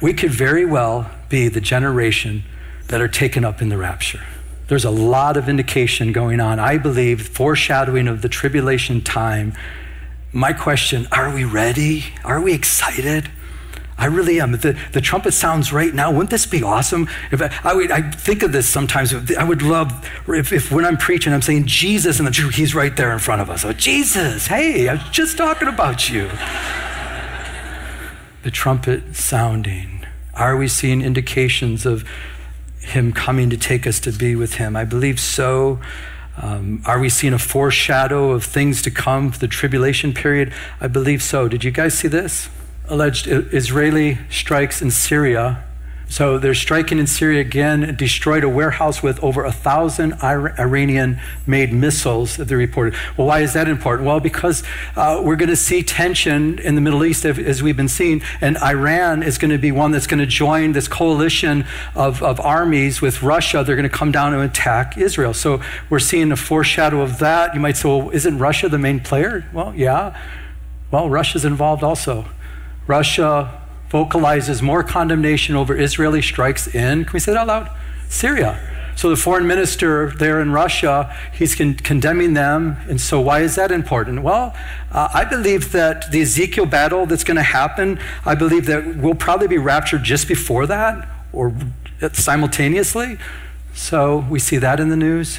We 0.00 0.12
could 0.12 0.30
very 0.30 0.64
well 0.64 1.10
be 1.28 1.48
the 1.48 1.60
generation 1.60 2.44
that 2.88 3.00
are 3.00 3.08
taken 3.08 3.44
up 3.44 3.60
in 3.60 3.68
the 3.68 3.76
rapture. 3.76 4.22
There's 4.68 4.84
a 4.84 4.90
lot 4.90 5.36
of 5.36 5.48
indication 5.48 6.12
going 6.12 6.40
on. 6.40 6.58
I 6.58 6.78
believe 6.78 7.28
foreshadowing 7.28 8.06
of 8.06 8.22
the 8.22 8.28
tribulation 8.28 9.00
time. 9.00 9.54
My 10.32 10.52
question, 10.52 11.08
are 11.10 11.34
we 11.34 11.44
ready? 11.44 12.04
Are 12.24 12.40
we 12.40 12.52
excited? 12.52 13.30
I 13.96 14.06
really 14.06 14.40
am. 14.40 14.52
The, 14.52 14.78
the 14.92 15.00
trumpet 15.00 15.32
sounds 15.32 15.72
right 15.72 15.92
now. 15.92 16.12
Wouldn't 16.12 16.30
this 16.30 16.46
be 16.46 16.62
awesome? 16.62 17.08
If 17.32 17.42
I, 17.42 17.52
I, 17.64 17.74
would, 17.74 17.90
I 17.90 18.02
think 18.10 18.44
of 18.44 18.52
this 18.52 18.68
sometimes. 18.68 19.12
I 19.32 19.42
would 19.42 19.62
love 19.62 20.08
if, 20.28 20.52
if 20.52 20.70
when 20.70 20.84
I'm 20.84 20.96
preaching, 20.96 21.32
I'm 21.32 21.42
saying 21.42 21.66
Jesus, 21.66 22.20
and 22.20 22.28
the, 22.28 22.50
he's 22.50 22.74
right 22.74 22.94
there 22.94 23.12
in 23.12 23.18
front 23.18 23.42
of 23.42 23.50
us. 23.50 23.64
Oh, 23.64 23.72
Jesus, 23.72 24.46
hey, 24.46 24.88
I 24.88 24.94
was 24.94 25.02
just 25.10 25.36
talking 25.36 25.66
about 25.66 26.08
you. 26.08 26.30
the 28.44 28.50
trumpet 28.52 29.16
sounding. 29.16 30.06
Are 30.34 30.56
we 30.56 30.68
seeing 30.68 31.02
indications 31.02 31.84
of 31.84 32.04
him 32.80 33.12
coming 33.12 33.50
to 33.50 33.56
take 33.56 33.84
us 33.84 33.98
to 34.00 34.12
be 34.12 34.36
with 34.36 34.54
him? 34.54 34.76
I 34.76 34.84
believe 34.84 35.18
so. 35.18 35.80
Um, 36.40 36.82
are 36.86 37.00
we 37.00 37.08
seeing 37.08 37.32
a 37.32 37.38
foreshadow 37.38 38.30
of 38.30 38.44
things 38.44 38.82
to 38.82 38.90
come, 38.90 39.32
the 39.40 39.48
tribulation 39.48 40.14
period? 40.14 40.52
I 40.80 40.88
believe 40.88 41.22
so. 41.22 41.48
Did 41.48 41.64
you 41.64 41.70
guys 41.70 41.94
see 41.94 42.08
this? 42.08 42.48
alleged 42.88 43.26
Israeli 43.28 44.18
strikes 44.30 44.82
in 44.82 44.90
Syria. 44.90 45.64
So 46.10 46.38
they're 46.38 46.54
striking 46.54 46.98
in 46.98 47.06
Syria 47.06 47.42
again, 47.42 47.94
destroyed 47.94 48.42
a 48.42 48.48
warehouse 48.48 49.02
with 49.02 49.22
over 49.22 49.44
a 49.44 49.52
thousand 49.52 50.14
Iranian 50.22 51.20
made 51.46 51.70
missiles 51.70 52.38
they 52.38 52.54
reported. 52.54 52.94
Well, 53.16 53.26
why 53.26 53.40
is 53.40 53.52
that 53.52 53.68
important? 53.68 54.06
Well, 54.06 54.18
because 54.18 54.62
uh, 54.96 55.20
we're 55.22 55.36
going 55.36 55.50
to 55.50 55.56
see 55.56 55.82
tension 55.82 56.58
in 56.60 56.74
the 56.76 56.80
Middle 56.80 57.04
East 57.04 57.26
as 57.26 57.62
we've 57.62 57.76
been 57.76 57.88
seeing, 57.88 58.22
and 58.40 58.56
Iran 58.58 59.22
is 59.22 59.36
going 59.36 59.50
to 59.50 59.58
be 59.58 59.70
one 59.70 59.90
that's 59.90 60.06
going 60.06 60.18
to 60.18 60.26
join 60.26 60.72
this 60.72 60.88
coalition 60.88 61.66
of, 61.94 62.22
of 62.22 62.40
armies 62.40 63.02
with 63.02 63.22
Russia. 63.22 63.62
They're 63.62 63.76
going 63.76 63.88
to 63.88 63.94
come 63.94 64.10
down 64.10 64.32
and 64.32 64.42
attack 64.42 64.96
Israel. 64.96 65.34
So 65.34 65.60
we're 65.90 65.98
seeing 65.98 66.32
a 66.32 66.36
foreshadow 66.36 67.02
of 67.02 67.18
that. 67.18 67.54
You 67.54 67.60
might 67.60 67.76
say, 67.76 67.88
well, 67.88 68.08
isn't 68.10 68.38
Russia 68.38 68.70
the 68.70 68.78
main 68.78 69.00
player? 69.00 69.44
Well, 69.52 69.74
yeah. 69.74 70.18
Well, 70.90 71.10
Russia's 71.10 71.44
involved 71.44 71.82
also. 71.82 72.24
Russia 72.86 73.60
vocalizes 73.90 74.62
more 74.62 74.82
condemnation 74.82 75.56
over 75.56 75.76
Israeli 75.76 76.22
strikes 76.22 76.66
in, 76.66 77.04
can 77.04 77.12
we 77.12 77.20
say 77.20 77.32
that 77.32 77.40
out 77.40 77.46
loud? 77.46 77.70
Syria. 78.08 78.58
So 78.96 79.10
the 79.10 79.16
foreign 79.16 79.46
minister 79.46 80.10
there 80.10 80.40
in 80.40 80.50
Russia, 80.50 81.14
he's 81.32 81.54
con- 81.54 81.74
condemning 81.74 82.34
them. 82.34 82.78
And 82.88 83.00
so 83.00 83.20
why 83.20 83.42
is 83.42 83.54
that 83.54 83.70
important? 83.70 84.22
Well, 84.22 84.56
uh, 84.90 85.08
I 85.14 85.24
believe 85.24 85.70
that 85.70 86.10
the 86.10 86.20
Ezekiel 86.22 86.66
battle 86.66 87.06
that's 87.06 87.22
going 87.22 87.36
to 87.36 87.44
happen, 87.44 88.00
I 88.26 88.34
believe 88.34 88.66
that 88.66 88.96
we'll 88.96 89.14
probably 89.14 89.46
be 89.46 89.58
raptured 89.58 90.02
just 90.02 90.26
before 90.26 90.66
that 90.66 91.08
or 91.32 91.54
simultaneously. 92.12 93.18
So 93.72 94.26
we 94.28 94.40
see 94.40 94.58
that 94.58 94.80
in 94.80 94.88
the 94.88 94.96
news. 94.96 95.38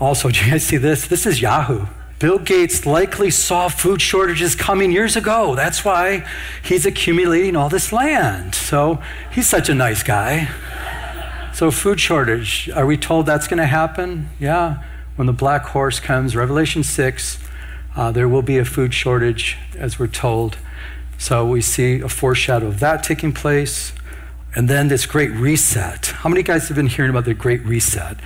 Also, 0.00 0.28
do 0.32 0.44
you 0.44 0.50
guys 0.50 0.66
see 0.66 0.76
this? 0.76 1.06
This 1.06 1.26
is 1.26 1.40
Yahoo. 1.40 1.86
Bill 2.20 2.38
Gates 2.38 2.84
likely 2.84 3.30
saw 3.30 3.68
food 3.68 4.02
shortages 4.02 4.54
coming 4.54 4.92
years 4.92 5.16
ago. 5.16 5.54
That's 5.54 5.86
why 5.86 6.26
he's 6.62 6.84
accumulating 6.84 7.56
all 7.56 7.70
this 7.70 7.94
land. 7.94 8.54
So 8.54 9.02
he's 9.32 9.48
such 9.48 9.70
a 9.70 9.74
nice 9.74 10.02
guy. 10.02 10.50
So, 11.54 11.70
food 11.70 11.98
shortage, 11.98 12.70
are 12.70 12.86
we 12.86 12.96
told 12.96 13.26
that's 13.26 13.48
going 13.48 13.58
to 13.58 13.66
happen? 13.66 14.28
Yeah. 14.38 14.82
When 15.16 15.26
the 15.26 15.32
black 15.32 15.64
horse 15.64 15.98
comes, 15.98 16.36
Revelation 16.36 16.82
6, 16.82 17.38
uh, 17.96 18.12
there 18.12 18.28
will 18.28 18.42
be 18.42 18.56
a 18.56 18.64
food 18.64 18.94
shortage, 18.94 19.58
as 19.76 19.98
we're 19.98 20.06
told. 20.06 20.58
So, 21.18 21.46
we 21.46 21.60
see 21.60 22.00
a 22.00 22.08
foreshadow 22.08 22.68
of 22.68 22.80
that 22.80 23.02
taking 23.02 23.32
place. 23.32 23.92
And 24.54 24.68
then 24.68 24.88
this 24.88 25.06
great 25.06 25.32
reset. 25.32 26.06
How 26.06 26.28
many 26.28 26.42
guys 26.42 26.68
have 26.68 26.76
been 26.76 26.86
hearing 26.86 27.10
about 27.10 27.24
the 27.24 27.34
great 27.34 27.64
reset? 27.64 28.16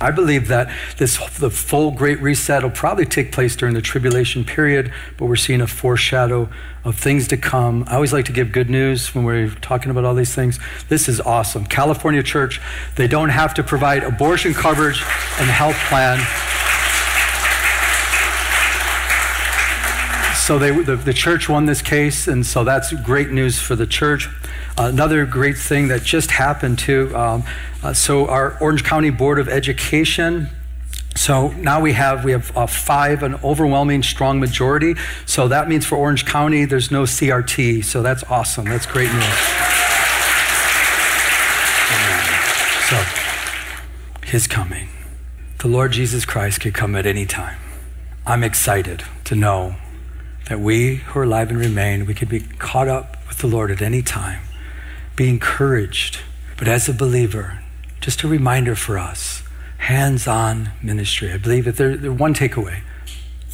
I 0.00 0.10
believe 0.10 0.48
that 0.48 0.72
this 0.96 1.18
the 1.38 1.50
full 1.50 1.90
great 1.90 2.20
reset 2.20 2.62
will 2.62 2.70
probably 2.70 3.04
take 3.04 3.32
place 3.32 3.54
during 3.54 3.74
the 3.74 3.82
tribulation 3.82 4.44
period, 4.44 4.92
but 5.18 5.26
we're 5.26 5.36
seeing 5.36 5.60
a 5.60 5.66
foreshadow 5.66 6.48
of 6.84 6.96
things 6.96 7.28
to 7.28 7.36
come. 7.36 7.84
I 7.86 7.96
always 7.96 8.12
like 8.12 8.24
to 8.26 8.32
give 8.32 8.50
good 8.50 8.70
news 8.70 9.14
when 9.14 9.24
we're 9.24 9.50
talking 9.50 9.90
about 9.90 10.06
all 10.06 10.14
these 10.14 10.34
things. 10.34 10.58
This 10.88 11.06
is 11.08 11.20
awesome. 11.20 11.66
California 11.66 12.22
Church, 12.22 12.60
they 12.96 13.06
don't 13.06 13.28
have 13.28 13.52
to 13.54 13.62
provide 13.62 14.02
abortion 14.02 14.54
coverage 14.54 15.02
and 15.38 15.50
health 15.50 15.76
plan. 15.88 16.18
So 20.34 20.58
they, 20.58 20.70
the, 20.82 20.96
the 20.96 21.12
church 21.12 21.48
won 21.48 21.66
this 21.66 21.82
case, 21.82 22.26
and 22.26 22.44
so 22.44 22.64
that's 22.64 22.92
great 23.02 23.30
news 23.30 23.60
for 23.60 23.76
the 23.76 23.86
church. 23.86 24.28
Another 24.88 25.26
great 25.26 25.58
thing 25.58 25.88
that 25.88 26.04
just 26.04 26.30
happened 26.30 26.78
too. 26.78 27.14
Um, 27.14 27.44
uh, 27.82 27.92
so 27.92 28.26
our 28.28 28.56
Orange 28.62 28.82
County 28.82 29.10
Board 29.10 29.38
of 29.38 29.46
Education. 29.46 30.48
So 31.14 31.48
now 31.48 31.82
we 31.82 31.92
have 31.92 32.24
we 32.24 32.32
have 32.32 32.56
uh, 32.56 32.66
five, 32.66 33.22
an 33.22 33.34
overwhelming 33.44 34.02
strong 34.02 34.40
majority. 34.40 34.94
So 35.26 35.48
that 35.48 35.68
means 35.68 35.84
for 35.84 35.96
Orange 35.96 36.24
County, 36.24 36.64
there's 36.64 36.90
no 36.90 37.02
CRT. 37.02 37.84
So 37.84 38.02
that's 38.02 38.24
awesome. 38.24 38.64
That's 38.64 38.86
great 38.86 39.12
news. 39.12 39.22
So 42.88 43.04
His 44.24 44.46
coming, 44.46 44.88
the 45.58 45.68
Lord 45.68 45.92
Jesus 45.92 46.24
Christ 46.24 46.62
could 46.62 46.72
come 46.72 46.96
at 46.96 47.04
any 47.04 47.26
time. 47.26 47.58
I'm 48.26 48.42
excited 48.42 49.04
to 49.24 49.34
know 49.34 49.76
that 50.48 50.58
we 50.58 50.96
who 50.96 51.20
are 51.20 51.24
alive 51.24 51.50
and 51.50 51.58
remain, 51.58 52.06
we 52.06 52.14
could 52.14 52.30
be 52.30 52.40
caught 52.40 52.88
up 52.88 53.18
with 53.28 53.38
the 53.38 53.46
Lord 53.46 53.70
at 53.70 53.82
any 53.82 54.00
time 54.00 54.40
be 55.20 55.28
encouraged. 55.28 56.18
But 56.56 56.66
as 56.66 56.88
a 56.88 56.94
believer, 56.94 57.62
just 58.00 58.22
a 58.22 58.28
reminder 58.28 58.74
for 58.74 58.98
us 58.98 59.42
hands 59.76 60.26
on 60.26 60.70
ministry. 60.82 61.30
I 61.30 61.36
believe 61.36 61.66
that 61.66 61.76
there's 61.76 62.00
there 62.00 62.10
one 62.10 62.32
takeaway. 62.32 62.80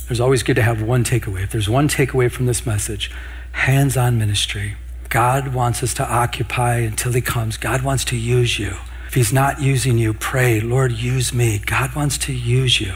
There's 0.06 0.20
always 0.20 0.44
good 0.44 0.54
to 0.54 0.62
have 0.62 0.80
one 0.80 1.02
takeaway. 1.02 1.42
If 1.42 1.50
there's 1.50 1.68
one 1.68 1.88
takeaway 1.88 2.30
from 2.30 2.46
this 2.46 2.64
message, 2.66 3.10
hands 3.50 3.96
on 3.96 4.16
ministry. 4.16 4.76
God 5.08 5.54
wants 5.54 5.82
us 5.82 5.92
to 5.94 6.08
occupy 6.08 6.76
until 6.76 7.12
He 7.12 7.20
comes. 7.20 7.56
God 7.56 7.82
wants 7.82 8.04
to 8.06 8.16
use 8.16 8.60
you. 8.60 8.76
If 9.08 9.14
He's 9.14 9.32
not 9.32 9.60
using 9.60 9.98
you, 9.98 10.14
pray, 10.14 10.60
Lord, 10.60 10.92
use 10.92 11.34
me. 11.34 11.58
God 11.58 11.96
wants 11.96 12.16
to 12.18 12.32
use 12.32 12.80
you. 12.80 12.94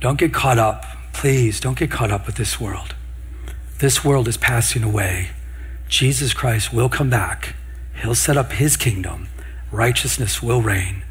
Don't 0.00 0.20
get 0.20 0.32
caught 0.32 0.58
up. 0.58 0.84
Please, 1.12 1.58
don't 1.58 1.76
get 1.76 1.90
caught 1.90 2.12
up 2.12 2.26
with 2.26 2.36
this 2.36 2.60
world. 2.60 2.94
This 3.80 4.04
world 4.04 4.28
is 4.28 4.36
passing 4.36 4.84
away. 4.84 5.30
Jesus 5.88 6.32
Christ 6.32 6.72
will 6.72 6.88
come 6.88 7.10
back 7.10 7.56
He'll 8.02 8.14
set 8.14 8.36
up 8.36 8.52
his 8.52 8.76
kingdom. 8.76 9.28
Righteousness 9.72 10.42
will 10.42 10.62
reign. 10.62 11.04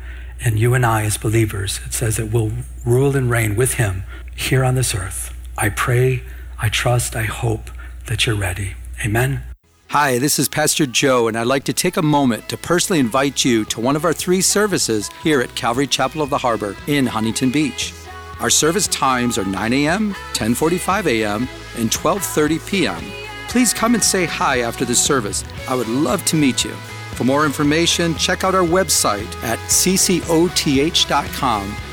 And 0.44 0.60
you 0.60 0.74
and 0.74 0.86
I, 0.86 1.04
as 1.04 1.18
believers, 1.18 1.80
it 1.86 1.94
says 1.94 2.18
that 2.18 2.32
we'll 2.32 2.52
rule 2.86 3.16
and 3.16 3.30
reign 3.30 3.56
with 3.56 3.76
him 3.76 4.04
here 4.36 4.64
on 4.64 4.76
this 4.76 4.94
earth. 4.94 5.34
I 5.58 5.70
pray, 5.70 6.24
I 6.62 6.70
trust, 6.70 7.16
I 7.16 7.24
hope 7.24 7.70
that 8.08 8.26
you're 8.26 8.36
ready. 8.36 8.74
Amen. 9.06 9.44
Hi, 9.90 10.18
this 10.18 10.40
is 10.40 10.50
Pastor 10.50 10.86
Joe, 10.86 11.28
and 11.28 11.38
I'd 11.38 11.48
like 11.48 11.66
to 11.66 11.74
take 11.74 11.98
a 11.98 12.02
moment 12.02 12.50
to 12.50 12.58
personally 12.58 13.00
invite 13.00 13.46
you 13.46 13.64
to 13.66 13.80
one 13.80 13.96
of 13.96 14.06
our 14.06 14.14
three 14.14 14.42
services 14.42 15.10
here 15.22 15.40
at 15.40 15.54
Calvary 15.56 15.88
Chapel 15.88 16.22
of 16.22 16.32
the 16.32 16.38
Harbor 16.40 16.76
in 16.88 17.06
Huntington 17.06 17.52
Beach. 17.52 17.94
Our 18.40 18.50
service 18.50 18.88
times 18.88 19.38
are 19.38 19.46
9 19.46 19.72
a.m., 19.72 20.14
10:45 20.34 21.06
a.m., 21.06 21.48
and 21.78 21.92
12:30 21.92 22.68
p.m 22.68 23.23
please 23.54 23.72
come 23.72 23.94
and 23.94 24.04
say 24.04 24.26
hi 24.26 24.62
after 24.62 24.84
the 24.84 24.96
service. 24.96 25.46
I 25.70 25.76
would 25.76 25.88
love 25.88 26.26
to 26.26 26.36
meet 26.36 26.66
you. 26.66 26.72
For 27.14 27.24
more 27.24 27.46
information, 27.46 28.16
check 28.16 28.44
out 28.44 28.56
our 28.56 28.64
website 28.64 29.32
at 29.44 29.60
ccoth.com. 29.70 30.16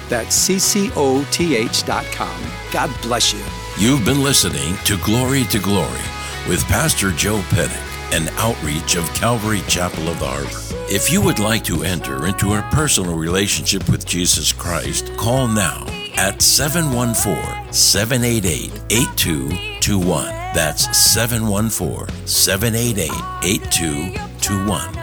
That's 0.08 0.48
ccoth.com. 0.48 2.42
God 2.72 3.02
bless 3.02 3.34
you. 3.34 3.44
You've 3.78 4.06
been 4.06 4.22
listening 4.22 4.74
to 4.86 4.96
Glory 5.04 5.44
to 5.44 5.58
Glory 5.58 6.00
with 6.48 6.64
Pastor 6.64 7.10
Joe 7.10 7.42
Pettit, 7.50 7.76
an 8.14 8.30
outreach 8.38 8.96
of 8.96 9.12
Calvary 9.12 9.60
Chapel 9.68 10.08
of 10.08 10.18
the 10.18 10.26
Harbor. 10.26 10.86
If 10.90 11.12
you 11.12 11.20
would 11.20 11.38
like 11.38 11.64
to 11.64 11.82
enter 11.82 12.26
into 12.26 12.54
a 12.54 12.62
personal 12.72 13.18
relationship 13.18 13.86
with 13.90 14.06
Jesus 14.06 14.50
Christ, 14.50 15.14
call 15.18 15.46
now 15.46 15.84
at 16.16 16.40
714 16.40 17.70
788 17.70 18.72
8221 18.88 20.39
That's 20.52 20.96
714 20.98 22.26
788 22.26 23.10
8221. 23.44 24.98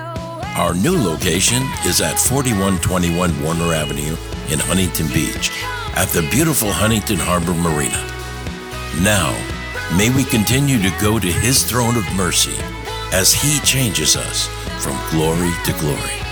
Our 0.58 0.74
new 0.74 0.98
location 0.98 1.64
is 1.86 2.02
at 2.02 2.20
4121 2.20 3.44
Warner 3.44 3.74
Avenue 3.74 4.18
in 4.52 4.60
Huntington 4.60 5.08
Beach 5.08 5.52
at 5.96 6.10
the 6.10 6.28
beautiful 6.32 6.72
Huntington 6.72 7.18
Harbor 7.18 7.54
Marina. 7.54 8.04
Now, 9.02 9.32
may 9.96 10.10
we 10.10 10.26
continue 10.26 10.82
to 10.82 10.92
go 11.00 11.18
to 11.18 11.28
His 11.28 11.64
throne 11.64 11.96
of 11.96 12.16
mercy 12.16 12.58
as 13.14 13.32
He 13.32 13.60
changes 13.62 14.18
us 14.18 14.48
from 14.84 15.00
glory 15.12 15.52
to 15.64 15.72
glory. 15.80 16.27